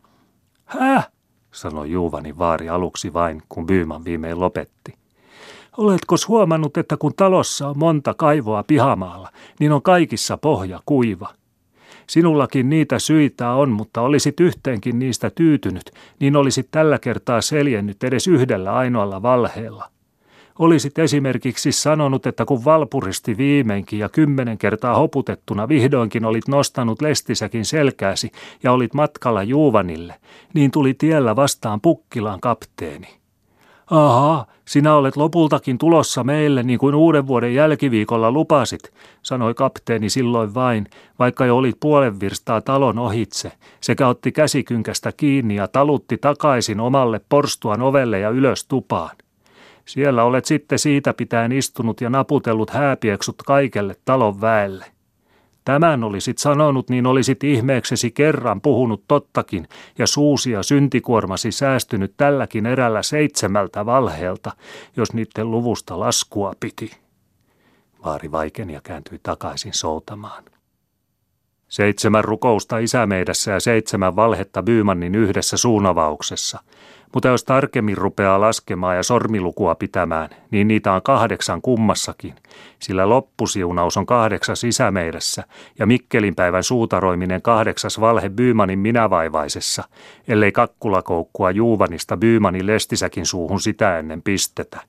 [0.65, 1.09] Häh?
[1.51, 4.93] Sanoi Juuvani vaari aluksi vain, kun Byyman viimein lopetti.
[5.77, 11.29] Oletko huomannut, että kun talossa on monta kaivoa pihamaalla, niin on kaikissa pohja kuiva?
[12.07, 18.27] Sinullakin niitä syitä on, mutta olisit yhteenkin niistä tyytynyt, niin olisit tällä kertaa seljennyt edes
[18.27, 19.89] yhdellä ainoalla valheella–
[20.59, 27.65] Olisit esimerkiksi sanonut, että kun valpuristi viimeinkin ja kymmenen kertaa hoputettuna vihdoinkin olit nostanut lestisäkin
[27.65, 28.31] selkääsi
[28.63, 30.15] ja olit matkalla Juuvanille,
[30.53, 33.07] niin tuli tiellä vastaan Pukkilan kapteeni.
[33.89, 40.53] Aha, sinä olet lopultakin tulossa meille niin kuin uuden vuoden jälkiviikolla lupasit, sanoi kapteeni silloin
[40.53, 40.87] vain,
[41.19, 47.21] vaikka jo olit puolen virstaa talon ohitse, sekä otti käsikynkästä kiinni ja talutti takaisin omalle
[47.29, 49.15] porstuan ovelle ja ylös tupaan.
[49.89, 54.85] Siellä olet sitten siitä pitäen istunut ja naputellut hääpieksut kaikelle talon väelle.
[55.65, 62.65] Tämän olisit sanonut, niin olisit ihmeeksesi kerran puhunut tottakin, ja suusi ja syntikuormasi säästynyt tälläkin
[62.65, 64.51] erällä seitsemältä valheelta,
[64.97, 66.91] jos niiden luvusta laskua piti.
[68.05, 70.43] Vaari vaikeni ja kääntyi takaisin soutamaan.
[71.69, 76.59] Seitsemän rukousta isämeidässä ja seitsemän valhetta Byymannin yhdessä suunavauksessa–
[77.13, 82.35] mutta jos tarkemmin rupeaa laskemaan ja sormilukua pitämään, niin niitä on kahdeksan kummassakin,
[82.79, 85.43] sillä loppusiunaus on kahdeksas sisämeidässä
[85.79, 89.83] ja Mikkelin päivän suutaroiminen kahdeksas valhe Byymanin minävaivaisessa,
[90.27, 94.81] ellei kakkulakoukkua Juuvanista Byymanin lestisäkin suuhun sitä ennen pistetä.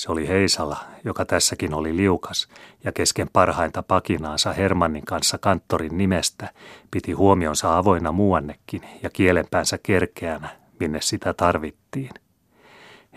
[0.00, 2.48] Se oli Heisala, joka tässäkin oli liukas,
[2.84, 6.48] ja kesken parhainta pakinaansa Hermannin kanssa kanttorin nimestä
[6.90, 10.48] piti huomionsa avoinna muuannekin ja kielenpäänsä kerkeänä,
[10.80, 12.10] minne sitä tarvittiin.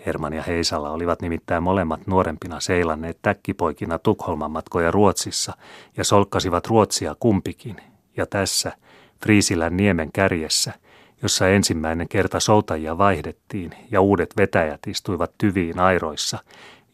[0.05, 5.53] Herman ja Heisala olivat nimittäin molemmat nuorempina seilanneet täkkipoikina Tukholman matkoja Ruotsissa
[5.97, 7.75] ja solkkasivat Ruotsia kumpikin.
[8.17, 8.71] Ja tässä,
[9.23, 10.73] Friisilän niemen kärjessä,
[11.23, 16.39] jossa ensimmäinen kerta soutajia vaihdettiin ja uudet vetäjät istuivat tyviin airoissa,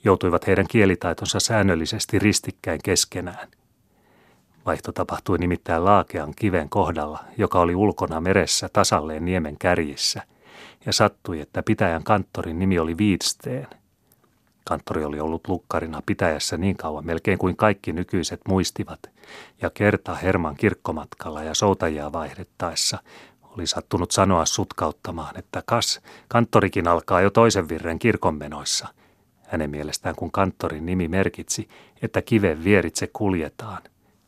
[0.03, 3.47] joutuivat heidän kielitaitonsa säännöllisesti ristikkäin keskenään.
[4.65, 10.21] Vaihto tapahtui nimittäin Laakean kiven kohdalla, joka oli ulkona meressä tasalleen niemen kärjissä–
[10.85, 13.67] ja sattui, että pitäjän kanttorin nimi oli Viitsteen.
[14.65, 18.99] Kanttori oli ollut lukkarina pitäjässä niin kauan melkein kuin kaikki nykyiset muistivat,
[19.61, 22.97] ja kerta Herman kirkkomatkalla ja soutajia vaihdettaessa
[23.59, 28.87] oli sattunut sanoa sutkauttamaan, että kas, kanttorikin alkaa jo toisen virren kirkonmenoissa.
[29.47, 31.69] Hänen mielestään kun kanttorin nimi merkitsi,
[32.01, 33.81] että kiven vieritse kuljetaan,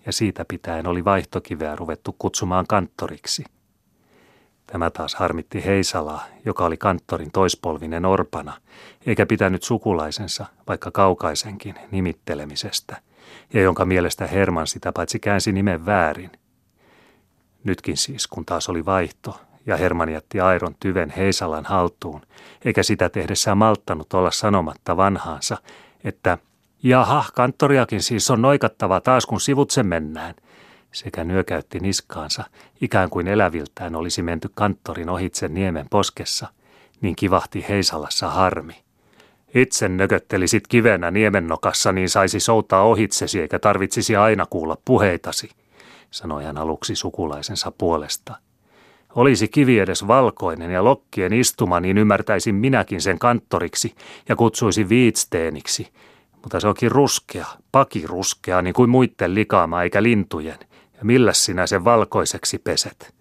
[0.06, 3.44] ja siitä pitäen oli vaihtokiveä ruvettu kutsumaan kanttoriksi.
[4.67, 8.54] Tämä taas harmitti Heisalaa, joka oli kanttorin toispolvinen orpana,
[9.06, 13.02] eikä pitänyt sukulaisensa, vaikka kaukaisenkin, nimittelemisestä,
[13.54, 16.32] ja jonka mielestä Herman sitä paitsi käänsi nimen väärin.
[17.63, 22.21] Nytkin siis, kun taas oli vaihto, ja Herman jätti Airon tyven Heisalan haltuun,
[22.65, 25.58] eikä sitä tehdessään malttanut olla sanomatta vanhaansa,
[26.04, 26.38] että
[26.84, 30.36] jaha, kanttoriakin siis on noikattava taas kun sivutse mennään,
[30.91, 32.43] sekä nyökäytti niskaansa,
[32.82, 36.47] ikään kuin eläviltään olisi menty kanttorin ohitse niemen poskessa,
[37.02, 38.76] niin kivahti Heisalassa harmi.
[39.56, 45.50] Itse nököttelisit kivenä niemennokassa, niin saisi soutaa ohitsesi eikä tarvitsisi aina kuulla puheitasi,
[46.12, 48.36] sanoi hän aluksi sukulaisensa puolesta–
[49.15, 53.95] olisi kivi edes valkoinen ja lokkien istuma, niin ymmärtäisin minäkin sen kanttoriksi
[54.30, 55.88] ja kutsuisin viitsteeniksi.
[56.41, 60.60] Mutta se onkin ruskea, pakiruskea, niin kuin muitten likaama eikä lintujen.
[60.97, 63.15] Ja millä sinä sen valkoiseksi peset?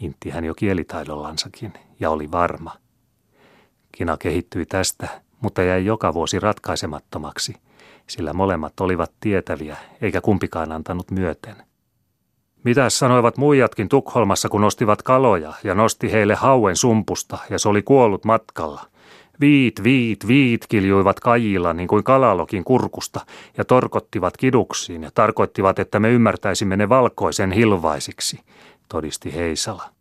[0.00, 2.72] Intti hän jo kielitaidollansakin ja oli varma.
[3.92, 5.08] Kina kehittyi tästä,
[5.40, 7.54] mutta jäi joka vuosi ratkaisemattomaksi,
[8.06, 11.65] sillä molemmat olivat tietäviä eikä kumpikaan antanut myöten.
[12.66, 17.82] Mitä sanoivat muijatkin Tukholmassa, kun ostivat kaloja ja nosti heille hauen sumpusta ja se oli
[17.82, 18.80] kuollut matkalla.
[19.40, 23.20] Viit, viit, viit kiljuivat kajilla niin kuin kalalokin kurkusta
[23.56, 28.40] ja torkottivat kiduksiin ja tarkoittivat, että me ymmärtäisimme ne valkoisen hilvaisiksi,
[28.88, 29.95] todisti Heisala.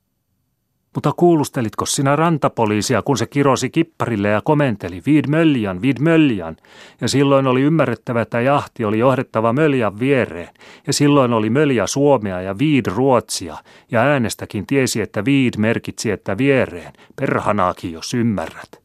[0.96, 6.58] Mutta kuulustelitko sinä rantapoliisia, kun se kirosi kipparille ja komenteli, viid möljan, viid möljan.
[7.02, 10.50] Ja silloin oli ymmärrettävä, että jahti oli johdettava möljan viereen.
[10.88, 13.58] Ja silloin oli möljä Suomea ja viid Ruotsia.
[13.92, 16.94] Ja äänestäkin tiesi, että viid merkitsi, että viereen.
[17.16, 18.82] Perhanaakin, jos ymmärrät,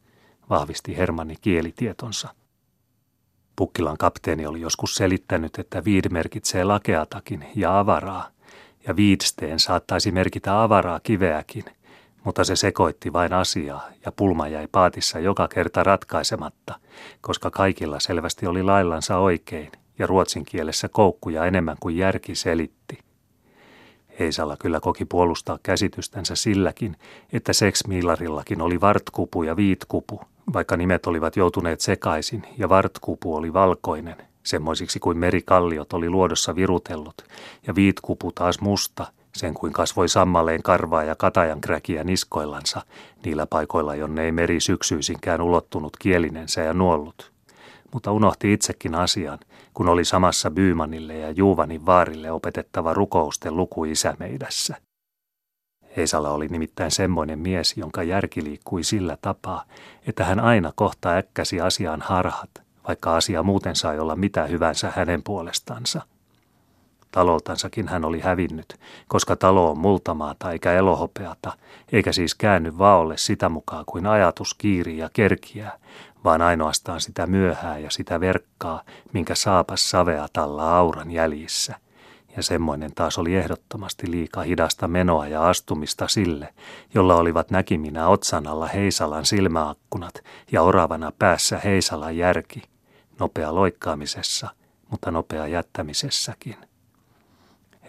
[0.49, 2.29] vahvisti Hermanni kielitietonsa.
[3.55, 8.27] Pukkilan kapteeni oli joskus selittänyt, että viid merkitsee lakeatakin ja avaraa.
[8.87, 11.63] Ja viidsteen saattaisi merkitä avaraa kiveäkin–
[12.23, 16.75] mutta se sekoitti vain asiaa ja pulma jäi paatissa joka kerta ratkaisematta,
[17.21, 22.99] koska kaikilla selvästi oli laillansa oikein ja ruotsin kielessä koukkuja enemmän kuin järki selitti.
[24.19, 26.97] Heisalla kyllä koki puolustaa käsitystänsä silläkin,
[27.33, 30.21] että seksmiilarillakin oli vartkupu ja viitkupu,
[30.53, 37.25] vaikka nimet olivat joutuneet sekaisin ja vartkupu oli valkoinen, semmoisiksi kuin merikalliot oli luodossa virutellut,
[37.67, 42.81] ja viitkupu taas musta– sen kuin kasvoi sammaleen karvaa ja katajan kräkiä niskoillansa,
[43.25, 47.31] niillä paikoilla, jonne ei meri syksyisinkään ulottunut kielinensä ja nuollut.
[47.93, 49.39] Mutta unohti itsekin asian,
[49.73, 54.75] kun oli samassa Byymanille ja Juuvanin vaarille opetettava rukousten luku isämeidässä.
[55.97, 59.63] Heisala oli nimittäin semmoinen mies, jonka järki liikkui sillä tapaa,
[60.07, 62.49] että hän aina kohta äkkäsi asiaan harhat,
[62.87, 66.01] vaikka asia muuten sai olla mitä hyvänsä hänen puolestansa–
[67.11, 71.53] Taloltansakin hän oli hävinnyt, koska talo on multamaata eikä elohopeata,
[71.91, 75.77] eikä siis käänny vaolle sitä mukaan kuin ajatus kiiri ja kerkiää,
[76.23, 78.81] vaan ainoastaan sitä myöhää ja sitä verkkaa,
[79.13, 81.75] minkä saapas savea talla auran jäljissä.
[82.37, 86.53] Ja semmoinen taas oli ehdottomasti liika hidasta menoa ja astumista sille,
[86.93, 90.13] jolla olivat näkiminä otsan alla Heisalan silmäakkunat
[90.51, 92.61] ja oravana päässä Heisalan järki,
[93.19, 94.49] nopea loikkaamisessa,
[94.89, 96.70] mutta nopea jättämisessäkin.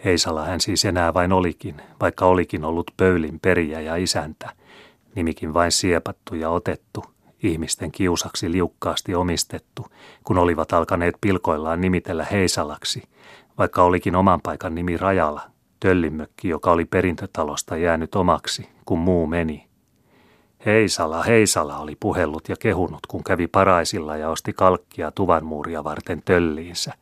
[0.05, 4.49] Heisala hän siis enää vain olikin, vaikka olikin ollut pöylin periä ja isäntä,
[5.15, 7.05] nimikin vain siepattu ja otettu,
[7.43, 9.85] ihmisten kiusaksi liukkaasti omistettu,
[10.23, 13.03] kun olivat alkaneet pilkoillaan nimitellä Heisalaksi,
[13.57, 15.41] vaikka olikin oman paikan nimi Rajala,
[15.79, 19.67] töllimökki, joka oli perintötalosta jäänyt omaksi, kun muu meni.
[20.65, 26.93] Heisala, Heisala oli puhellut ja kehunut, kun kävi paraisilla ja osti kalkkia tuvanmuuria varten tölliinsä.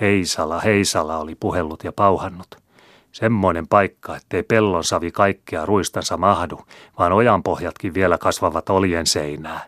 [0.00, 2.48] Heisala, Heisala oli puhellut ja pauhannut.
[3.12, 6.60] Semmoinen paikka, ettei pellon savi kaikkea ruistansa mahdu,
[6.98, 9.66] vaan ojanpohjatkin vielä kasvavat oljen seinää,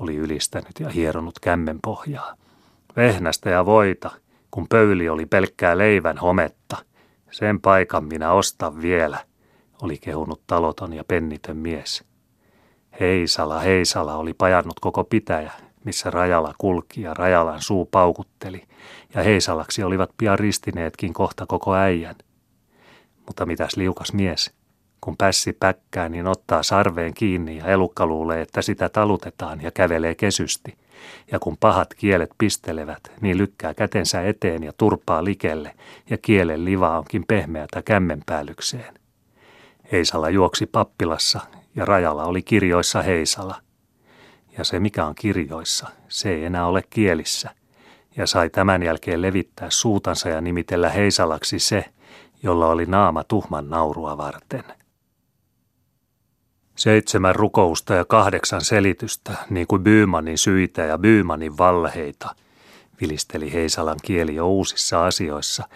[0.00, 2.34] oli ylistänyt ja hieronut kämmen pohjaa.
[2.96, 4.10] Vehnästä ja voita,
[4.50, 6.76] kun pöyli oli pelkkää leivän hometta.
[7.30, 9.18] Sen paikan minä ostan vielä,
[9.82, 12.04] oli kehunut taloton ja pennitön mies.
[13.00, 15.52] Heisala, Heisala oli pajannut koko pitäjä,
[15.84, 18.62] missä Rajala kulki ja Rajalan suu paukutteli,
[19.14, 22.14] ja Heisalaksi olivat pian ristineetkin kohta koko äijän.
[23.26, 24.52] Mutta mitäs liukas mies,
[25.00, 30.14] kun pässi päkkää, niin ottaa sarveen kiinni ja elukka luulee, että sitä talutetaan ja kävelee
[30.14, 30.78] kesysti.
[31.32, 35.74] Ja kun pahat kielet pistelevät, niin lykkää kätensä eteen ja turpaa likelle,
[36.10, 38.94] ja kielen liva onkin pehmeätä kämmenpäällykseen.
[39.92, 41.40] Heisala juoksi pappilassa,
[41.76, 43.60] ja rajalla oli kirjoissa Heisala–
[44.58, 47.50] ja se mikä on kirjoissa, se ei enää ole kielissä.
[48.16, 51.84] Ja sai tämän jälkeen levittää suutansa ja nimitellä Heisalaksi se,
[52.42, 54.64] jolla oli naama tuhman naurua varten.
[56.76, 62.34] Seitsemän rukousta ja kahdeksan selitystä, niin kuin Byymanin syitä ja Byymanin valheita,
[63.00, 65.68] vilisteli Heisalan kieli jo uusissa asioissa,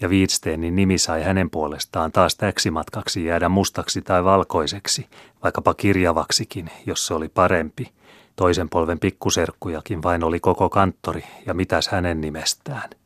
[0.00, 5.06] ja Viitsteenin nimi sai hänen puolestaan taas täksimatkaksi jäädä mustaksi tai valkoiseksi,
[5.42, 7.92] vaikkapa kirjavaksikin, jos se oli parempi.
[8.36, 12.90] Toisen polven pikkuserkkujakin vain oli koko kanttori, ja mitäs hänen nimestään–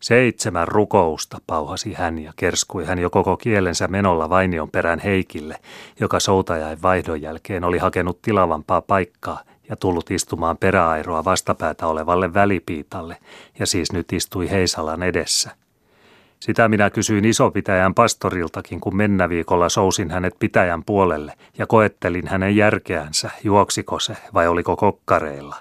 [0.00, 5.56] Seitsemän rukousta, pauhasi hän ja kerskui hän jo koko kielensä menolla Vainion perään Heikille,
[6.00, 13.16] joka soutajain vaihdon jälkeen oli hakenut tilavampaa paikkaa ja tullut istumaan peräairoa vastapäätä olevalle välipiitalle,
[13.58, 15.50] ja siis nyt istui Heisalan edessä.
[16.40, 22.56] Sitä minä kysyin isopitäjän pastoriltakin, kun mennä viikolla sousin hänet pitäjän puolelle ja koettelin hänen
[22.56, 25.56] järkeänsä, juoksiko se vai oliko kokkareilla.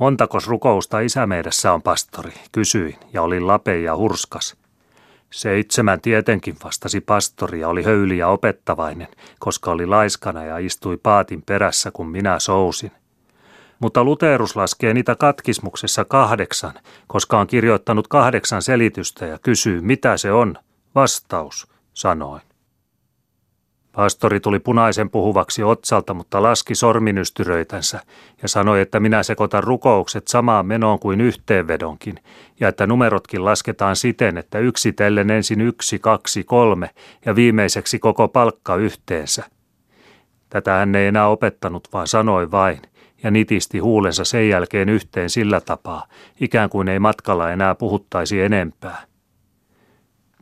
[0.00, 4.56] Montakos rukousta isämeidessä on pastori, kysyin ja olin lape ja hurskas.
[5.30, 11.42] Seitsemän tietenkin vastasi pastori ja oli höyli ja opettavainen, koska oli laiskana ja istui paatin
[11.42, 12.92] perässä, kun minä sousin.
[13.82, 16.74] Mutta Luterus laskee niitä katkismuksessa kahdeksan,
[17.06, 20.54] koska on kirjoittanut kahdeksan selitystä ja kysyy, mitä se on.
[20.94, 22.42] Vastaus, sanoin.
[23.92, 28.00] Pastori tuli punaisen puhuvaksi otsalta, mutta laski sorminystyröitänsä
[28.42, 32.14] ja sanoi, että minä sekoitan rukoukset samaan menoon kuin yhteenvedonkin,
[32.60, 36.90] ja että numerotkin lasketaan siten, että yksitellen ensin yksi, kaksi, kolme
[37.26, 39.44] ja viimeiseksi koko palkka yhteensä.
[40.50, 42.80] Tätä hän ei enää opettanut, vaan sanoi vain,
[43.22, 46.06] ja nitisti huulensa sen jälkeen yhteen sillä tapaa,
[46.40, 49.02] ikään kuin ei matkalla enää puhuttaisi enempää.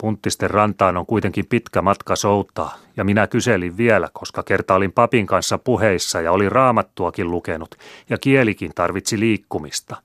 [0.00, 5.26] Punttisten rantaan on kuitenkin pitkä matka soutaa, ja minä kyselin vielä, koska kerta olin papin
[5.26, 7.74] kanssa puheissa ja oli raamattuakin lukenut,
[8.10, 9.96] ja kielikin tarvitsi liikkumista.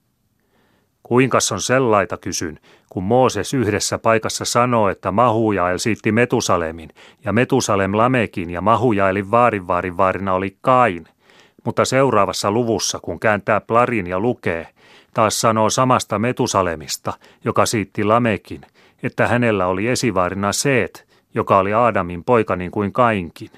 [1.03, 2.59] Kuinkas on sellaita kysyn,
[2.89, 6.89] kun Mooses yhdessä paikassa sanoo, että Mahujael siitti Metusalemin,
[7.25, 11.07] ja Metusalem Lamekin, ja Mahujaelin vaarin vaarin vaarina oli Kain.
[11.65, 14.67] Mutta seuraavassa luvussa, kun kääntää plarin ja lukee,
[15.13, 17.13] taas sanoo samasta Metusalemista,
[17.45, 18.61] joka siitti Lamekin–
[19.05, 23.49] että hänellä oli esivaarina Seet, joka oli Aadamin poika niin kuin Kainkin.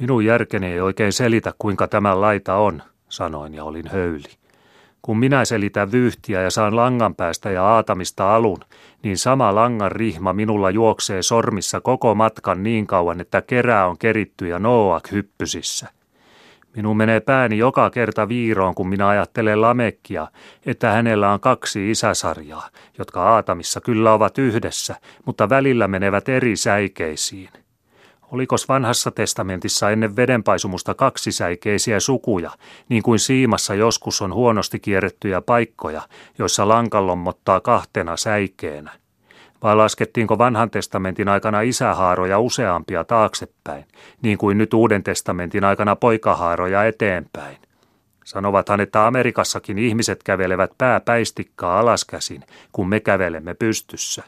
[0.00, 4.28] Minun järkeni ei oikein selitä, kuinka tämä laita on, sanoin ja olin höyli.
[5.02, 8.60] Kun minä selitän vyyhtiä ja saan langan päästä ja aatamista alun,
[9.02, 14.48] niin sama langan rihma minulla juoksee sormissa koko matkan niin kauan, että kerää on keritty
[14.48, 15.88] ja Noak hyppysissä.
[16.76, 20.28] Minun menee pääni joka kerta viiroon, kun minä ajattelen Lamekkia,
[20.66, 27.48] että hänellä on kaksi isäsarjaa, jotka Aatamissa kyllä ovat yhdessä, mutta välillä menevät eri säikeisiin.
[28.32, 32.50] Olikos vanhassa testamentissa ennen vedenpaisumusta kaksisäikeisiä sukuja,
[32.88, 36.02] niin kuin siimassa joskus on huonosti kierrettyjä paikkoja,
[36.38, 38.90] joissa lankalommottaa kahtena säikeenä?
[39.62, 43.84] Vai laskettiinko vanhan testamentin aikana isähaaroja useampia taaksepäin,
[44.22, 47.56] niin kuin nyt uuden testamentin aikana poikahaaroja eteenpäin?
[48.24, 54.22] Sanovathan, että Amerikassakin ihmiset kävelevät pääpäistikkaa alaskäsin, kun me kävelemme pystyssä.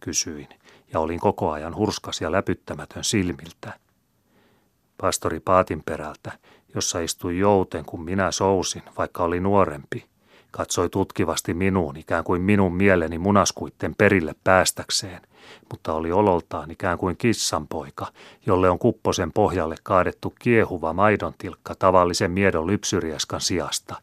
[0.00, 0.48] Kysyin,
[0.92, 3.72] ja olin koko ajan hurskas ja läpyttämätön silmiltä.
[5.00, 6.32] Pastori Paatin perältä,
[6.74, 10.04] jossa istui jouten, kun minä sousin, vaikka oli nuorempi,
[10.50, 15.20] katsoi tutkivasti minuun, ikään kuin minun mieleni munaskuitten perille päästäkseen,
[15.70, 18.06] mutta oli ololtaan ikään kuin kissanpoika,
[18.46, 23.94] jolle on kupposen pohjalle kaadettu kiehuva maidontilkka tavallisen miedon lypsyriaskan sijasta,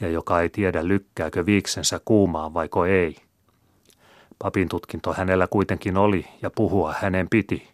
[0.00, 3.16] ja joka ei tiedä lykkääkö viiksensä kuumaan vaiko ei.
[4.38, 7.73] Papin tutkinto hänellä kuitenkin oli, ja puhua hänen piti,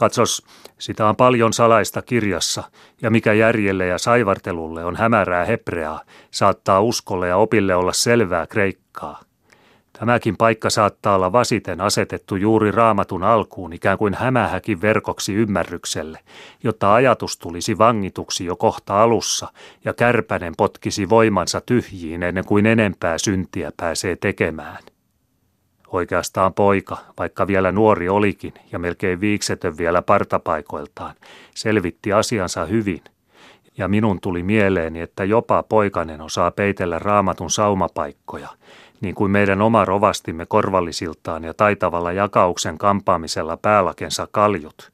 [0.00, 0.46] Katsos,
[0.78, 2.62] sitä on paljon salaista kirjassa,
[3.02, 9.20] ja mikä järjelle ja saivartelulle on hämärää hebreaa, saattaa uskolle ja opille olla selvää kreikkaa.
[9.92, 16.18] Tämäkin paikka saattaa olla vasiten asetettu juuri raamatun alkuun ikään kuin hämähäkin verkoksi ymmärrykselle,
[16.64, 19.48] jotta ajatus tulisi vangituksi jo kohta alussa
[19.84, 24.78] ja kärpänen potkisi voimansa tyhjiin ennen kuin enempää syntiä pääsee tekemään.
[25.92, 31.14] Oikeastaan poika, vaikka vielä nuori olikin ja melkein viiksetön vielä partapaikoiltaan,
[31.54, 33.00] selvitti asiansa hyvin.
[33.78, 38.48] Ja minun tuli mieleeni, että jopa poikanen osaa peitellä raamatun saumapaikkoja,
[39.00, 44.92] niin kuin meidän oma rovastimme korvallisiltaan ja taitavalla jakauksen kampaamisella päälakensa kaljut.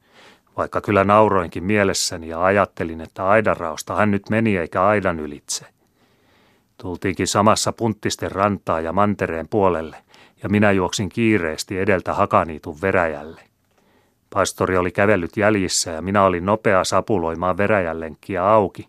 [0.56, 5.66] Vaikka kyllä nauroinkin mielessäni ja ajattelin, että aidanrausta hän nyt meni eikä aidan ylitse.
[6.82, 9.96] Tultiinkin samassa punttisten rantaa ja mantereen puolelle,
[10.42, 13.40] ja minä juoksin kiireesti edeltä hakaniitun veräjälle.
[14.34, 18.88] Pastori oli kävellyt jäljissä ja minä olin nopea sapuloimaan veräjällenkkiä auki,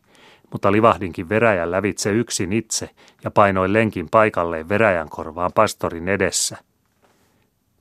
[0.52, 2.90] mutta livahdinkin veräjän lävitse yksin itse
[3.24, 6.58] ja painoin lenkin paikalleen veräjän korvaan pastorin edessä.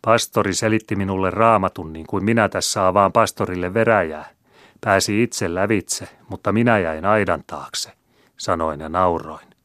[0.03, 4.29] Pastori selitti minulle raamatun niin kuin minä tässä avaan pastorille veräjää.
[4.81, 7.93] Pääsi itse lävitse, mutta minä jäin aidan taakse,
[8.37, 9.56] sanoin ja nauroin.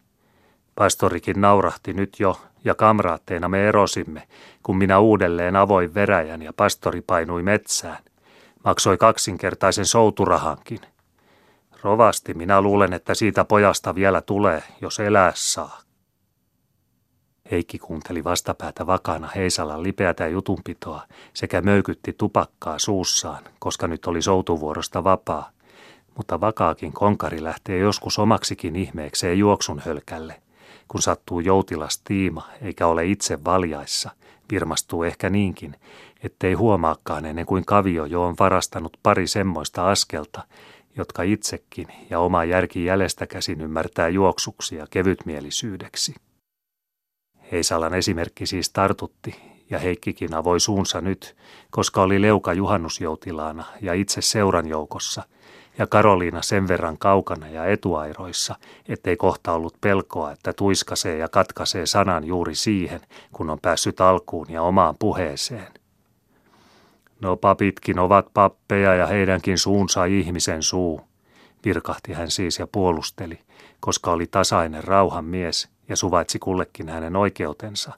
[0.81, 4.27] Pastorikin naurahti nyt jo, ja kamraatteina me erosimme,
[4.63, 7.97] kun minä uudelleen avoin veräjän ja pastori painui metsään.
[8.65, 10.79] Maksoi kaksinkertaisen souturahankin.
[11.83, 15.79] Rovasti minä luulen, että siitä pojasta vielä tulee, jos elää saa.
[17.51, 21.01] Heikki kuunteli vastapäätä vakana Heisalan lipeätä jutunpitoa
[21.33, 25.49] sekä möykytti tupakkaa suussaan, koska nyt oli soutuvuorosta vapaa.
[26.17, 30.41] Mutta vakaakin konkari lähtee joskus omaksikin ihmeekseen juoksun hölkälle.
[30.91, 34.11] Kun sattuu joutilas tiima eikä ole itse valjaissa,
[34.51, 35.75] virmastuu ehkä niinkin,
[36.23, 40.43] ettei huomaakaan ennen kuin kavio jo on varastanut pari semmoista askelta,
[40.97, 46.15] jotka itsekin ja oma järki jäljestä käsin ymmärtää juoksuksi ja kevytmielisyydeksi.
[47.51, 49.35] Heisalan esimerkki siis tartutti,
[49.69, 51.35] ja Heikkikin avoi suunsa nyt,
[51.69, 55.23] koska oli leuka juhannusjoutilaana ja itse seuran joukossa,
[55.77, 58.55] ja Karoliina sen verran kaukana ja etuairoissa,
[58.87, 63.01] ettei kohta ollut pelkoa, että tuiskasee ja katkaisee sanan juuri siihen,
[63.31, 65.73] kun on päässyt alkuun ja omaan puheeseen.
[67.21, 71.01] No papitkin ovat pappeja ja heidänkin suunsa ihmisen suu,
[71.65, 73.39] virkahti hän siis ja puolusteli,
[73.79, 77.91] koska oli tasainen rauhan mies ja suvaitsi kullekin hänen oikeutensa.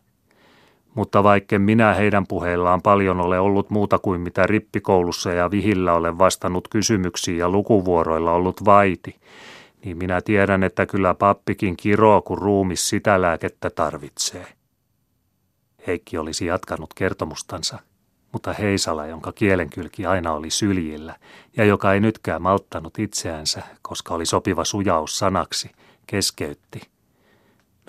[0.96, 6.18] Mutta vaikka minä heidän puheillaan paljon ole ollut muuta kuin mitä rippikoulussa ja vihillä olen
[6.18, 9.16] vastannut kysymyksiin ja lukuvuoroilla ollut vaiti,
[9.86, 14.46] niin minä tiedän, että kyllä pappikin kiroo, kun ruumis sitä lääkettä tarvitsee.
[15.88, 17.80] Heikki olisi jatkanut kertomustansa–
[18.34, 21.16] mutta Heisala, jonka kielenkylki aina oli syljillä
[21.58, 25.72] ja joka ei nytkään malttanut itseänsä, koska oli sopiva sujaus sanaksi,
[26.08, 26.82] keskeytti.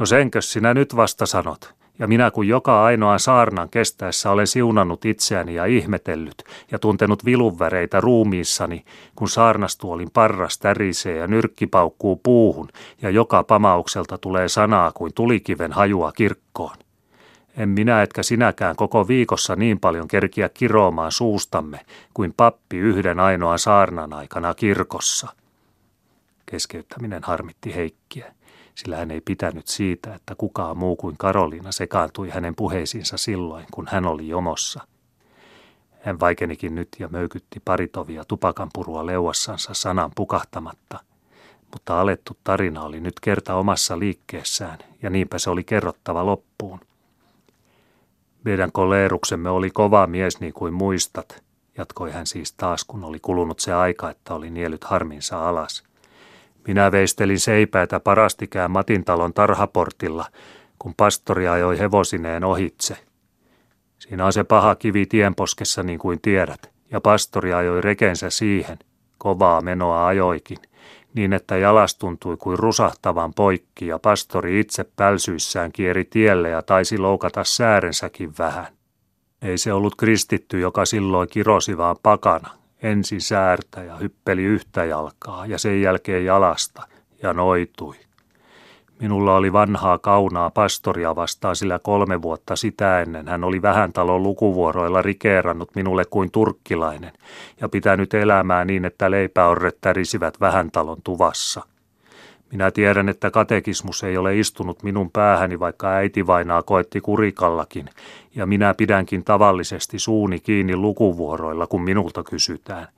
[0.01, 1.75] No senkö sinä nyt vasta sanot?
[1.99, 8.01] Ja minä kun joka ainoan saarnan kestäessä olen siunannut itseäni ja ihmetellyt ja tuntenut vilunväreitä
[8.01, 8.85] ruumiissani,
[9.17, 12.69] kun saarnastuolin parras tärisee ja nyrkki paukkuu puuhun
[13.03, 16.77] ja joka pamaukselta tulee sanaa kuin tulikiven hajua kirkkoon.
[17.57, 21.81] En minä etkä sinäkään koko viikossa niin paljon kerkiä kiroamaan suustamme
[22.15, 25.29] kuin pappi yhden ainoan saarnan aikana kirkossa.
[26.47, 28.33] Keskeyttäminen harmitti Heikkiä,
[28.75, 33.87] sillä hän ei pitänyt siitä, että kukaan muu kuin Karoliina sekaantui hänen puheisiinsa silloin, kun
[33.91, 34.87] hän oli jomossa.
[36.01, 40.99] Hän vaikenikin nyt ja möykytti paritovia tupakanpurua leuassansa sanan pukahtamatta,
[41.73, 46.81] mutta alettu tarina oli nyt kerta omassa liikkeessään ja niinpä se oli kerrottava loppuun–
[48.45, 51.45] meidän koleeruksemme oli kova mies niin kuin muistat,
[51.79, 55.85] jatkoi hän siis taas, kun oli kulunut se aika, että oli nielyt harminsa alas.
[56.67, 60.25] Minä veistelin seipäitä parastikään Matintalon tarhaportilla,
[60.79, 62.97] kun pastori ajoi hevosineen ohitse.
[63.99, 68.79] Siinä on se paha kivi tienposkessa niin kuin tiedät, ja pastori ajoi rekensä siihen.
[69.19, 70.59] Kovaa menoa ajoikin–
[71.15, 76.99] niin että jalas tuntui kuin rusahtavan poikki ja pastori itse pälsyissään kieri tielle ja taisi
[76.99, 78.67] loukata säärensäkin vähän.
[79.43, 82.51] Ei se ollut kristitty, joka silloin kirosi vaan pakana.
[82.85, 86.83] Ensin säärtä ja hyppeli yhtä jalkaa ja sen jälkeen jalasta
[87.23, 87.95] ja noitui.
[89.01, 94.23] Minulla oli vanhaa kaunaa pastoria vastaan, sillä kolme vuotta sitä ennen hän oli vähän talon
[94.23, 97.13] lukuvuoroilla rikeerannut minulle kuin turkkilainen
[97.61, 101.63] ja pitänyt elämää niin, että leipäorret tärisivät vähän talon tuvassa–
[102.55, 107.91] minä tiedän, että katekismus ei ole istunut minun päähäni, vaikka äiti vainaa koetti kurikallakin,
[108.35, 112.89] ja minä pidänkin tavallisesti suuni kiinni lukuvuoroilla, kun minulta kysytään.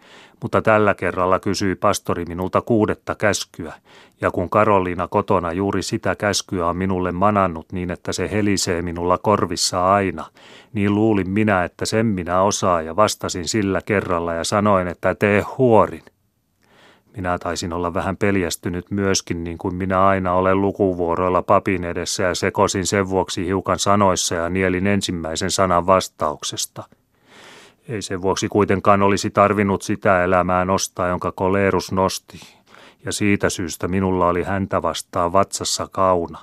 [0.42, 3.72] Mutta tällä kerralla kysyi pastori minulta kuudetta käskyä,
[4.20, 9.18] ja kun Karoliina kotona juuri sitä käskyä on minulle manannut niin, että se helisee minulla
[9.18, 10.24] korvissa aina,
[10.72, 15.44] niin luulin minä, että sen minä osaan ja vastasin sillä kerralla ja sanoin, että tee
[15.58, 16.02] huorin.
[17.16, 22.34] Minä taisin olla vähän peljästynyt myöskin, niin kuin minä aina olen lukuvuoroilla papin edessä ja
[22.34, 26.84] sekosin sen vuoksi hiukan sanoissa ja nielin ensimmäisen sanan vastauksesta.
[27.88, 32.40] Ei sen vuoksi kuitenkaan olisi tarvinnut sitä elämää nostaa, jonka koleerus nosti,
[33.04, 36.38] ja siitä syystä minulla oli häntä vastaan vatsassa kauna.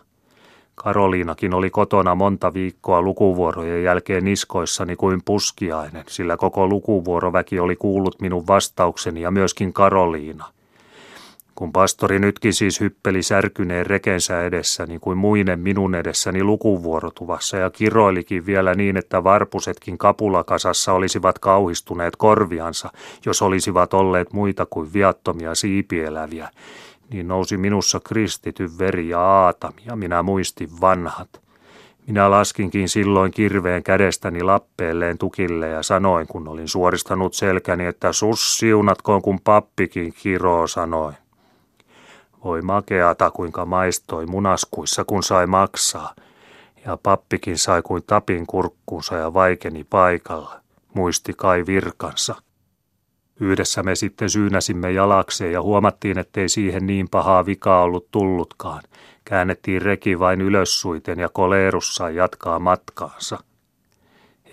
[0.76, 8.22] Karoliinakin oli kotona monta viikkoa lukuvuorojen jälkeen niskoissani kuin puskiainen, sillä koko lukuvuoroväki oli kuullut
[8.22, 10.46] minun vastaukseni ja myöskin Karoliina–
[11.56, 17.70] kun pastori nytkin siis hyppeli särkyneen rekensä edessä, niin kuin muinen minun edessäni lukuvuorotuvassa ja
[17.70, 22.90] kiroilikin vielä niin, että varpusetkin kapulakasassa olisivat kauhistuneet korviansa,
[23.26, 26.50] jos olisivat olleet muita kuin viattomia siipieläviä,
[27.10, 31.44] niin nousi minussa kristityn veri ja aatami ja minä muistin vanhat.
[32.08, 38.58] Minä laskinkin silloin kirveen kädestäni lappeelleen tukille ja sanoin, kun olin suoristanut selkäni, että sus
[38.58, 41.14] siunatkoon, kun pappikin kiroo, sanoi.
[42.44, 46.16] Voi makeata, kuinka maistoi munaskuissa, kun sai maksaa.
[46.86, 50.62] Ja pappikin sai kuin tapin kurkkuunsa ja vaikeni paikalla.
[50.94, 52.36] Muisti kai virkansa.
[53.40, 58.82] Yhdessä me sitten syynäsimme jalakseen ja huomattiin, ettei siihen niin pahaa vikaa ollut tullutkaan.
[59.26, 63.40] Käännettiin reki vain ylössuiten ja koleerussa jatkaa matkaansa.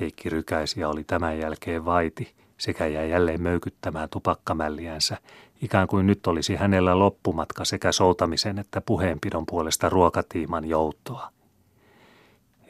[0.00, 5.16] Heikki Rykäisiä oli tämän jälkeen vaiti sekä jäi jälleen möykyttämään tupakkamälliänsä,
[5.62, 11.28] ikään kuin nyt olisi hänellä loppumatka sekä soutamisen että puheenpidon puolesta ruokatiiman joutoa.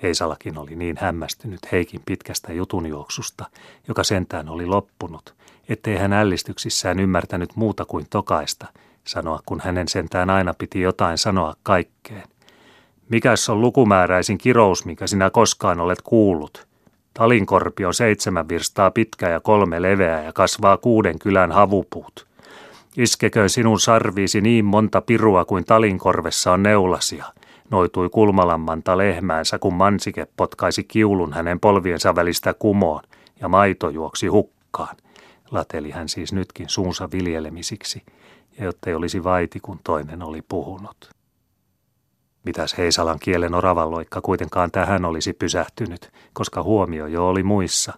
[0.03, 3.45] Heisalakin oli niin hämmästynyt Heikin pitkästä jutunjuoksusta,
[3.88, 5.34] joka sentään oli loppunut,
[5.68, 8.66] ettei hän ällistyksissään ymmärtänyt muuta kuin tokaista,
[9.05, 12.28] sanoa kun hänen sentään aina piti jotain sanoa kaikkeen.
[13.09, 16.66] Mikäs on lukumääräisin kirous, minkä sinä koskaan olet kuullut?
[17.14, 22.30] Talinkorpi on seitsemän virstaa pitkä ja kolme leveä ja kasvaa kuuden kylän havupuut.
[22.97, 27.24] Iskeköön sinun sarviisi niin monta pirua kuin talinkorvessa on neulasia–
[27.70, 33.03] noitui kulmalammanta lehmäänsä, kun mansike potkaisi kiulun hänen polviensa välistä kumoon
[33.41, 34.97] ja maito juoksi hukkaan.
[35.51, 38.03] Lateli hän siis nytkin suunsa viljelemisiksi,
[38.59, 41.11] ja jottei olisi vaiti, kun toinen oli puhunut.
[42.45, 47.93] Mitäs Heisalan kielen oravalloikka kuitenkaan tähän olisi pysähtynyt, koska huomio jo oli muissa.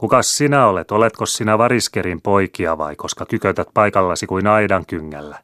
[0.00, 0.90] Kukas sinä olet?
[0.90, 5.38] Oletko sinä variskerin poikia vai koska kykötät paikallasi kuin aidan kyngällä?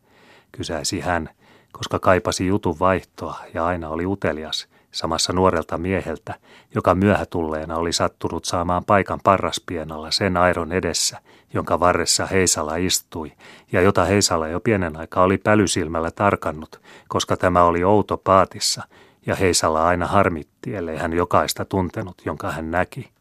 [0.52, 1.28] Kysäisi hän,
[1.72, 6.34] koska kaipasi jutun vaihtoa ja aina oli utelias, samassa nuorelta mieheltä,
[6.74, 11.18] joka myöhätulleena oli sattunut saamaan paikan parraspienalla sen airon edessä,
[11.54, 13.32] jonka varressa Heisala istui,
[13.72, 18.82] ja jota Heisala jo pienen aikaa oli pälysilmällä tarkannut, koska tämä oli outo paatissa,
[19.26, 23.15] ja Heisala aina harmitti, ellei hän jokaista tuntenut, jonka hän näki.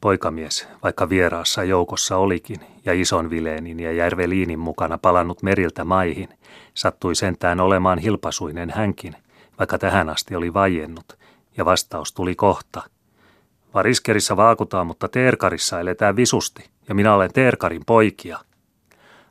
[0.00, 6.28] Poikamies, vaikka vieraassa joukossa olikin, ja ison Vileenin ja Järveliinin mukana palannut meriltä maihin,
[6.74, 9.16] sattui sentään olemaan hilpasuinen hänkin,
[9.58, 11.18] vaikka tähän asti oli vajennut,
[11.56, 12.82] ja vastaus tuli kohta.
[13.74, 18.38] Variskerissa vaakutaan, mutta Teerkarissa eletään visusti, ja minä olen Teerkarin poikia.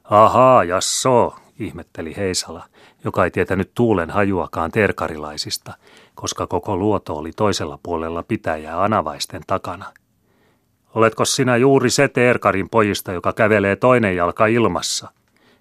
[0.04, 2.66] Ahaa, jasso, ihmetteli Heisala,
[3.04, 5.74] joka ei tietänyt tuulen hajuakaan teerkarilaisista,
[6.16, 9.86] koska koko luoto oli toisella puolella pitäjää anavaisten takana–
[10.96, 15.12] Oletko sinä juuri se Teerkarin pojista, joka kävelee toinen jalka ilmassa?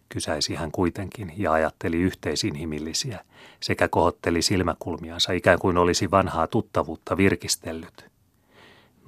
[0.09, 3.21] Kysäisi hän kuitenkin ja ajatteli yhteisinhimillisiä
[3.61, 8.07] sekä kohotteli silmäkulmiansa ikään kuin olisi vanhaa tuttavuutta virkistellyt.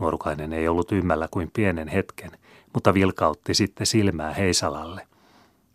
[0.01, 2.31] Nuorukainen ei ollut ymmällä kuin pienen hetken,
[2.75, 5.07] mutta vilkautti sitten silmää Heisalalle.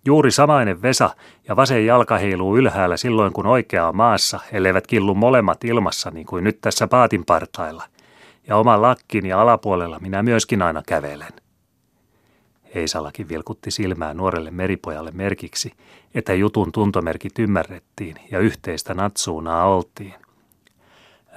[0.06, 1.10] Juuri samainen Vesa
[1.48, 6.26] ja vasen jalka heiluu ylhäällä silloin, kun oikea on maassa, elleivät killu molemmat ilmassa niin
[6.26, 7.84] kuin nyt tässä paatin partailla
[8.48, 11.34] ja oman lakkin ja alapuolella minä myöskin aina kävelen.
[12.76, 15.72] Heisalakin vilkutti silmää nuorelle meripojalle merkiksi,
[16.16, 20.14] että jutun tuntomerkit ymmärrettiin ja yhteistä natsuunaa oltiin.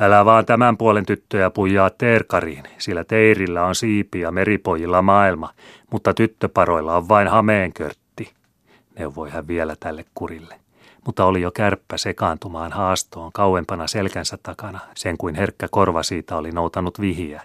[0.01, 5.53] Älä vaan tämän puolen tyttöjä pujaa teerkariin, sillä teirillä on siipi ja meripojilla maailma,
[5.93, 8.33] mutta tyttöparoilla on vain hameenkörtti,
[8.99, 10.68] neuvoi hän vielä tälle kurille
[11.09, 16.53] mutta oli jo kärppä sekaantumaan haastoon kauempana selkänsä takana, sen kuin herkkä korva siitä oli
[16.53, 17.43] noutanut vihiä.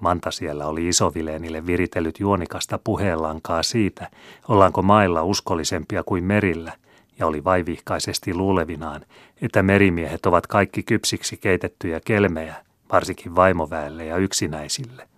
[0.00, 4.10] Manta siellä oli isovileenille viritellyt juonikasta puheenlankaa siitä,
[4.48, 6.72] ollaanko mailla uskollisempia kuin merillä,
[7.18, 9.04] ja oli vaivihkaisesti luulevinaan,
[9.42, 12.54] että merimiehet ovat kaikki kypsiksi keitettyjä kelmejä,
[12.92, 15.08] varsinkin vaimoväelle ja yksinäisille.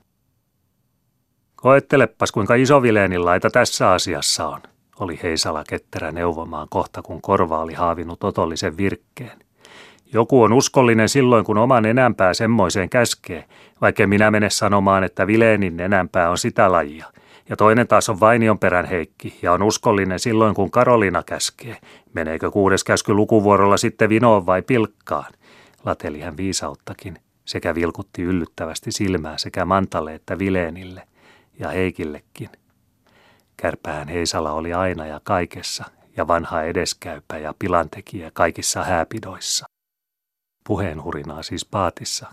[1.56, 4.60] Koettelepas, kuinka isovileenin laita tässä asiassa on,
[5.00, 9.38] oli Heisala ketterä neuvomaan kohta, kun korva oli haavinut otollisen virkkeen.
[10.12, 13.44] Joku on uskollinen silloin, kun oman enämpää semmoiseen käskee,
[13.80, 17.06] vaikka minä mene sanomaan, että Vileenin enämpää on sitä lajia.
[17.48, 21.76] Ja toinen taas on Vainion perän Heikki ja on uskollinen silloin, kun Karolina käskee.
[22.12, 25.32] Meneekö kuudes käsky lukuvuorolla sitten vinoon vai pilkkaan?
[25.84, 31.02] Lateli hän viisauttakin sekä vilkutti yllyttävästi silmää sekä Mantalle että Vileenille
[31.58, 32.50] ja Heikillekin.
[33.60, 35.84] Kärpään Heisala oli aina ja kaikessa
[36.16, 39.66] ja vanha edeskäypä ja pilantekijä kaikissa hääpidoissa.
[40.66, 42.26] Puheenhurinaa siis paatissa,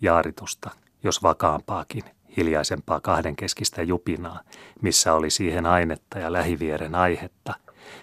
[0.00, 0.70] jaaritusta,
[1.02, 2.04] jos vakaampaakin,
[2.36, 4.40] hiljaisempaa kahdenkeskistä jupinaa,
[4.82, 7.54] missä oli siihen ainetta ja lähivieren aihetta,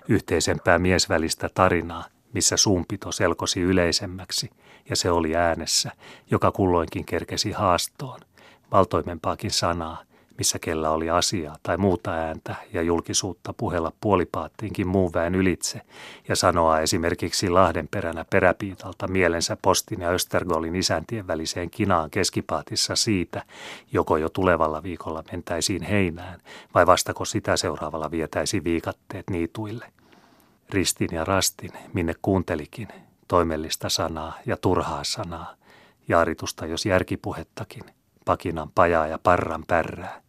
[0.10, 4.50] yhteisempää miesvälistä tarinaa, missä suunpito selkosi yleisemmäksi,
[4.90, 5.92] ja se oli äänessä,
[6.32, 8.20] joka kulloinkin kerkesi haastoon,
[8.72, 10.07] valtoimempaakin sanaa,
[10.38, 15.82] missä kellä oli asiaa tai muuta ääntä ja julkisuutta puhella puolipaattiinkin muun väen ylitse
[16.28, 23.44] ja sanoa esimerkiksi Lahdenperänä peräpiitalta mielensä postin ja Östergolin isäntien väliseen kinaan keskipaatissa siitä,
[23.92, 26.40] joko jo tulevalla viikolla mentäisiin heinään
[26.74, 29.92] vai vastako sitä seuraavalla vietäisi viikatteet niituille.
[30.70, 32.88] Ristin ja rastin, minne kuuntelikin,
[33.28, 35.56] toimellista sanaa ja turhaa sanaa,
[36.08, 37.84] jaaritusta jos järkipuhettakin,
[38.26, 40.27] pakinan pajaa ja parran pärrää.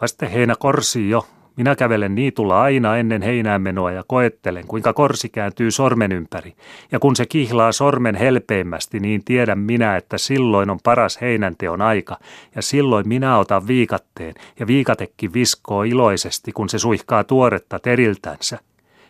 [0.00, 1.26] Kaste heinä korsi jo.
[1.56, 6.54] Minä kävelen niitulla aina ennen heinäänmenoa ja koettelen, kuinka korsi kääntyy sormen ympäri.
[6.92, 12.18] Ja kun se kihlaa sormen helpeimmästi, niin tiedän minä, että silloin on paras heinänteon aika.
[12.54, 18.58] Ja silloin minä otan viikatteen, ja viikatekki viskoo iloisesti, kun se suihkaa tuoretta teriltänsä,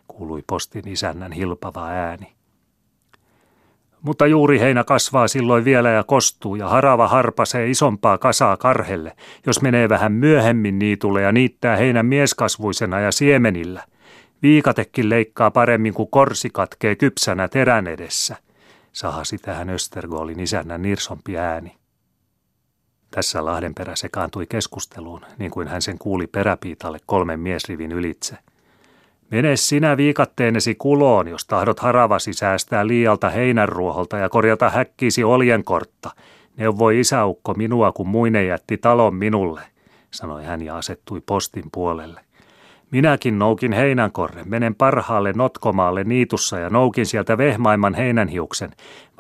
[0.07, 2.38] kuului postin isännän hilpava ääni.
[4.03, 9.63] Mutta juuri heinä kasvaa silloin vielä ja kostuu ja harava harpasee isompaa kasaa karhelle, jos
[9.63, 13.85] menee vähän myöhemmin niitulle ja niittää heinän mieskasvuisena ja siemenillä.
[14.43, 18.37] Viikatekin leikkaa paremmin kuin korsi katkee kypsänä terän edessä,
[18.93, 21.77] sahasi tähän Östergolin isännän nirsompi ääni.
[23.11, 28.39] Tässä Lahdenperä sekaantui keskusteluun, niin kuin hän sen kuuli peräpiitalle kolmen miesrivin ylitse–
[29.31, 36.11] Mene sinä viikatteenesi kuloon, jos tahdot haravasi säästää liialta heinänruoholta ja korjata häkkiisi oljenkortta.
[36.57, 39.61] Neuvoi isäukko minua, kun muine jätti talon minulle,
[40.11, 42.21] sanoi hän ja asettui postin puolelle.
[42.91, 48.71] Minäkin noukin heinänkorren, menen parhaalle notkomaalle niitussa ja noukin sieltä vehmaimman heinänhiuksen,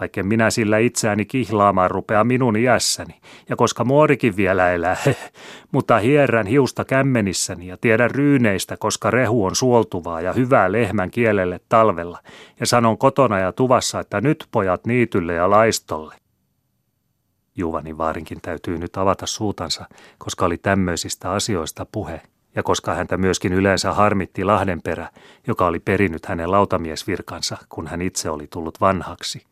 [0.00, 4.96] vaikka minä sillä itseäni kihlaamaan rupea minun iässäni, ja koska muorikin vielä elää,
[5.72, 11.60] mutta hierrän hiusta kämmenissäni ja tiedän ryyneistä, koska rehu on suoltuvaa ja hyvää lehmän kielelle
[11.68, 12.18] talvella,
[12.60, 16.14] ja sanon kotona ja tuvassa, että nyt pojat niitylle ja laistolle.
[17.56, 19.84] Juvani vaarinkin täytyy nyt avata suutansa,
[20.18, 22.20] koska oli tämmöisistä asioista puhe–
[22.54, 25.08] ja koska häntä myöskin yleensä harmitti Lahdenperä,
[25.46, 29.42] joka oli perinnyt hänen lautamiesvirkansa, kun hän itse oli tullut vanhaksi.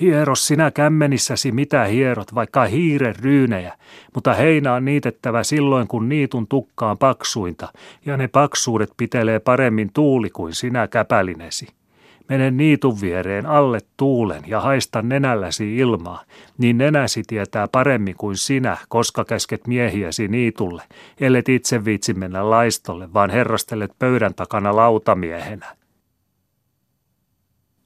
[0.00, 3.74] Hieros sinä kämmenissäsi mitä hierot, vaikka hiiren ryynejä,
[4.14, 7.68] mutta heinä on niitettävä silloin, kun niitun tukka on paksuinta,
[8.06, 11.66] ja ne paksuudet pitelee paremmin tuuli kuin sinä käpälinesi.
[12.28, 16.24] Mene niitun viereen alle tuulen ja haista nenälläsi ilmaa,
[16.58, 20.82] niin nenäsi tietää paremmin kuin sinä, koska käsket miehiäsi niitulle,
[21.20, 25.76] ellet itse viitsi mennä laistolle, vaan herrastelet pöydän takana lautamiehenä.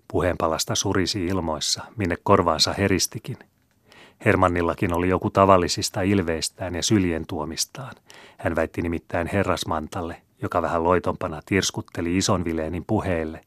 [0.08, 3.36] Puheenpalasta surisi ilmoissa, minne korvaansa heristikin.
[4.24, 7.94] Hermannillakin oli joku tavallisista ilveistään ja syljen tuomistaan.
[8.38, 13.40] Hän väitti nimittäin herrasmantalle, joka vähän loitompana tirskutteli ison Vileenin puheelle,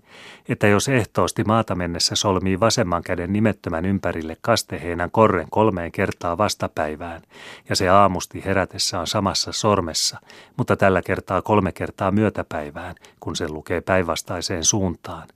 [0.50, 7.22] että jos ehtoosti maata mennessä solmii vasemman käden nimettömän ympärille kasteheinän korren kolmeen kertaa vastapäivään,
[7.70, 10.20] ja se aamusti herätessä on samassa sormessa,
[10.58, 15.28] mutta tällä kertaa kolme kertaa myötäpäivään, kun se lukee päinvastaiseen suuntaan,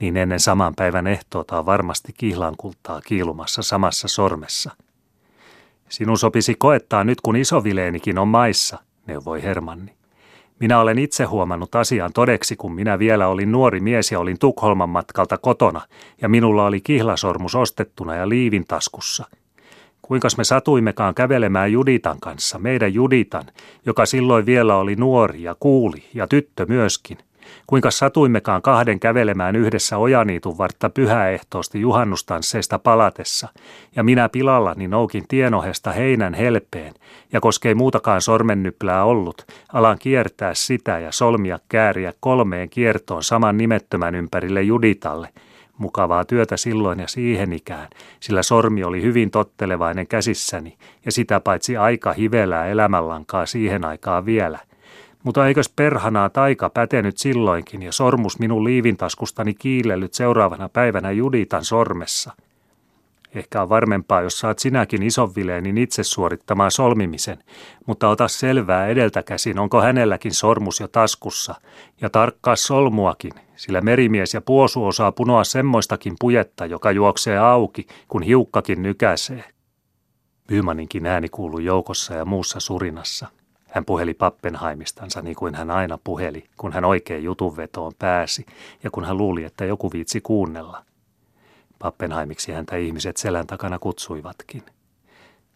[0.00, 4.70] niin ennen saman päivän ehtoota on varmasti kihlankultaa kiilumassa samassa sormessa.
[5.88, 10.01] Sinun sopisi koettaa nyt, kun isovileenikin on maissa, neuvoi Hermanni.
[10.62, 14.88] Minä olen itse huomannut asian todeksi, kun minä vielä olin nuori mies ja olin Tukholman
[14.88, 15.80] matkalta kotona,
[16.20, 19.24] ja minulla oli kihlasormus ostettuna ja liivin taskussa.
[20.02, 23.44] Kuinkas me satuimmekaan kävelemään Juditan kanssa, meidän Juditan,
[23.86, 27.18] joka silloin vielä oli nuori ja kuuli, ja tyttö myöskin–
[27.66, 33.48] Kuinka satuimmekaan kahden kävelemään yhdessä ojaniitun vartta pyhäehtoosti juhannustansseista palatessa,
[33.96, 36.94] ja minä pilallani noukin tienohesta heinän helpeen,
[37.32, 44.14] ja koskei muutakaan sormennyplää ollut, alan kiertää sitä ja solmia kääriä kolmeen kiertoon saman nimettömän
[44.14, 45.28] ympärille Juditalle,
[45.78, 47.88] mukavaa työtä silloin ja siihen ikään,
[48.20, 54.58] sillä sormi oli hyvin tottelevainen käsissäni, ja sitä paitsi aika hivelää elämänlankaa siihen aikaan vielä–
[55.22, 62.32] mutta eikös perhanaa taika pätenyt silloinkin ja sormus minun liivintaskustani kiilellyt seuraavana päivänä Juditan sormessa.
[63.34, 67.38] Ehkä on varmempaa, jos saat sinäkin isonvileenin itse suorittamaan solmimisen,
[67.86, 71.54] mutta ota selvää edeltä käsin, onko hänelläkin sormus jo taskussa,
[72.00, 78.22] ja tarkkaa solmuakin, sillä merimies ja puosu osaa punoa semmoistakin pujetta, joka juoksee auki, kun
[78.22, 79.44] hiukkakin nykäsee.
[80.48, 83.26] Bymaninkin ääni kuului joukossa ja muussa surinassa–
[83.72, 88.46] hän puheli Pappenheimistansa niin kuin hän aina puheli, kun hän oikein jutunvetoon pääsi
[88.82, 90.84] ja kun hän luuli, että joku viitsi kuunnella.
[91.78, 94.62] Pappenheimiksi häntä ihmiset selän takana kutsuivatkin.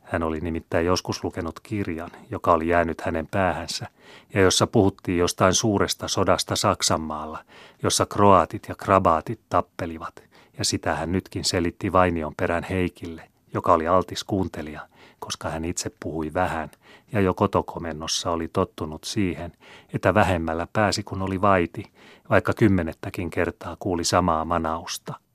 [0.03, 3.87] Hän oli nimittäin joskus lukenut kirjan, joka oli jäänyt hänen päähänsä,
[4.35, 7.45] ja jossa puhuttiin jostain suuresta sodasta Saksanmaalla,
[7.83, 10.23] jossa kroatit ja krabaatit tappelivat,
[10.59, 14.81] ja sitä hän nytkin selitti Vainion perän Heikille– joka oli altis kuuntelija,
[15.19, 16.71] koska hän itse puhui vähän
[17.13, 19.53] ja jo kotokomennossa oli tottunut siihen,
[19.95, 21.93] että vähemmällä pääsi kun oli vaiti,
[22.31, 25.15] vaikka kymmenettäkin kertaa kuuli samaa manausta–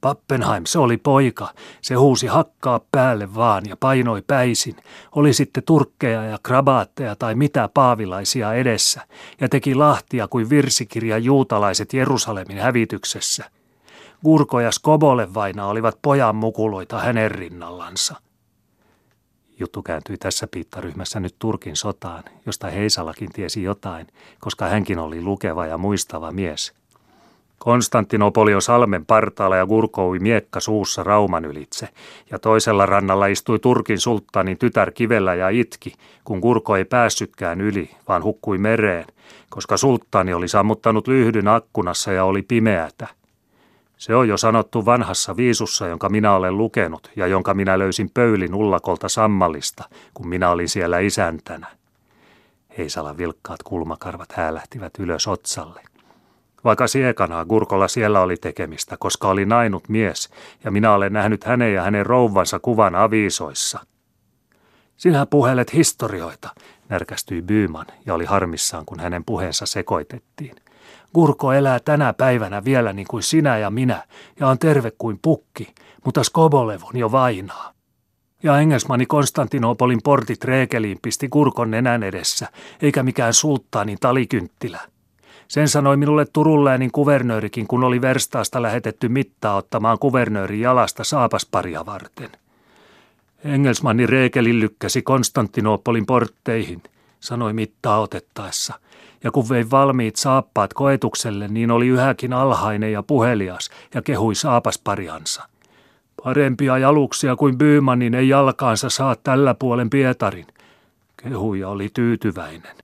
[0.00, 1.48] Pappenheim, se oli poika.
[1.80, 4.76] Se huusi hakkaa päälle vaan ja painoi päisin.
[5.12, 9.00] Oli sitten turkkeja ja krabaatteja tai mitä paavilaisia edessä
[9.40, 13.50] ja teki lahtia kuin virsikirja juutalaiset Jerusalemin hävityksessä.
[14.24, 18.16] Gurko ja Skobole vaina olivat pojan mukuloita hänen rinnallansa.
[19.58, 24.06] Juttu kääntyi tässä piittaryhmässä nyt Turkin sotaan, josta Heisalakin tiesi jotain,
[24.40, 26.72] koska hänkin oli lukeva ja muistava mies–
[27.58, 31.88] Konstantinopoli on salmen partaalla ja gurkoui miekka suussa Rauman ylitse,
[32.30, 35.92] ja toisella rannalla istui Turkin sulttaanin tytär kivellä ja itki,
[36.24, 39.04] kun Gurko ei päässytkään yli, vaan hukkui mereen,
[39.50, 43.06] koska sulttaani oli sammuttanut lyhdyn akkunassa ja oli pimeätä.
[43.96, 48.54] Se on jo sanottu vanhassa viisussa, jonka minä olen lukenut ja jonka minä löysin pöylin
[48.54, 49.84] ullakolta sammallista,
[50.14, 51.66] kun minä olin siellä isäntänä.
[52.78, 55.82] Heisalan vilkkaat kulmakarvat häälähtivät ylös otsalle.
[56.64, 60.30] Vaikka siekanaa Gurkolla siellä oli tekemistä, koska oli nainut mies,
[60.64, 63.86] ja minä olen nähnyt hänen ja hänen rouvansa kuvan aviisoissa.
[64.96, 66.48] Sinä puhelet historioita,
[66.88, 70.56] närkästyi Byyman ja oli harmissaan, kun hänen puheensa sekoitettiin.
[71.16, 74.02] Gurko elää tänä päivänä vielä niin kuin sinä ja minä,
[74.40, 77.72] ja on terve kuin pukki, mutta Skobolev on jo vainaa.
[78.42, 82.48] Ja engelsmani Konstantinopolin portit reekeliin pisti Gurkon nenän edessä,
[82.82, 84.80] eikä mikään sulttaanin talikynttilä–
[85.48, 92.30] sen sanoi minulle Turunläänin kuvernöörikin, kun oli verstaasta lähetetty mittaa ottamaan kuvernöörin jalasta saapasparia varten.
[93.44, 96.82] Engelsmanni Reekeli lykkäsi Konstantinopolin portteihin,
[97.20, 98.74] sanoi mittaa otettaessa.
[99.26, 105.48] Ja kun vei valmiit saappaat koetukselle, niin oli yhäkin alhainen ja puhelias ja kehui saapaspariansa.
[106.24, 110.46] Parempia jaluksia kuin Byymanin ei jalkaansa saa tällä puolen Pietarin.
[111.22, 112.76] Kehuja oli tyytyväinen.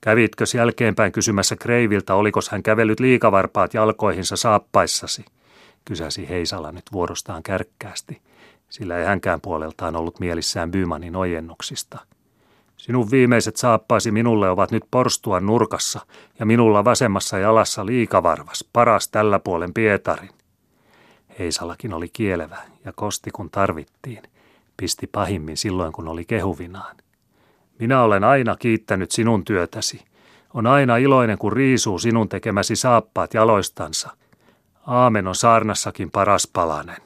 [0.00, 5.24] Kävitkö jälkeenpäin kysymässä Kreiviltä, oliko hän kävellyt liikavarpaat jalkoihinsa saappaissasi?
[5.84, 8.22] Kysäsi Heisala nyt vuorostaan kärkkäästi,
[8.68, 11.98] sillä ei hänkään puoleltaan ollut mielissään Bymanin ojennuksista.
[12.76, 16.00] Sinun viimeiset saappaisi minulle ovat nyt porstua nurkassa
[16.38, 20.30] ja minulla vasemmassa jalassa liikavarvas, paras tällä puolen Pietarin.
[21.38, 24.22] Heisalakin oli kielevä ja kosti kun tarvittiin.
[24.76, 26.96] Pisti pahimmin silloin kun oli kehuvinaan.
[27.78, 30.04] Minä olen aina kiittänyt sinun työtäsi.
[30.54, 34.10] On aina iloinen, kun riisuu sinun tekemäsi saappaat jaloistansa.
[34.86, 37.02] Aamen on saarnassakin paras palanen.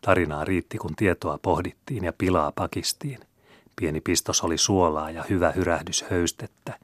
[0.00, 3.27] Tarinaa riitti, kun tietoa pohdittiin ja pilaa pakistiin.
[3.80, 6.78] Pieni pistos oli suolaa ja hyvä hyrähdys höystettä.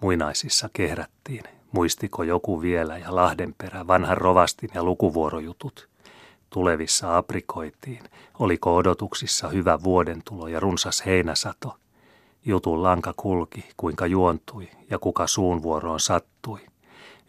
[0.00, 1.44] Muinaisissa kehrättiin.
[1.72, 5.88] Muistiko joku vielä ja Lahdenperä, vanhan rovastin ja lukuvuorojutut.
[6.50, 8.02] Tulevissa aprikoitiin.
[8.38, 11.76] Oliko odotuksissa hyvä vuodentulo ja runsas heinäsato–
[12.46, 16.60] Jutun lanka kulki, kuinka juontui ja kuka suun vuoroon sattui.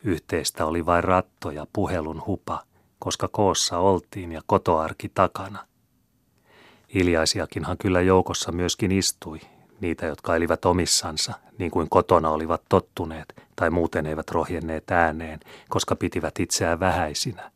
[0.04, 2.64] Yhteistä oli vain ratto ja puhelun hupa,
[3.00, 5.68] koska koossa oltiin ja kotoarki takana.
[6.94, 9.40] Hiljaisiakinhan kyllä joukossa myöskin istui,
[9.82, 15.96] niitä, jotka elivät omissansa, niin kuin kotona olivat tottuneet, tai muuten eivät rohjenneet ääneen, koska
[15.96, 17.52] pitivät itseään vähäisinä.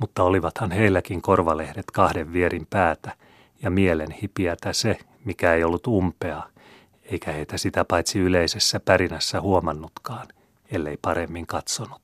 [0.00, 3.12] Mutta olivathan heilläkin korvalehdet kahden vierin päätä,
[3.62, 6.42] ja mielen hipiätä se, mikä ei ollut umpea,
[7.04, 10.28] eikä heitä sitä paitsi yleisessä pärinässä huomannutkaan,
[10.72, 12.02] ellei paremmin katsonut.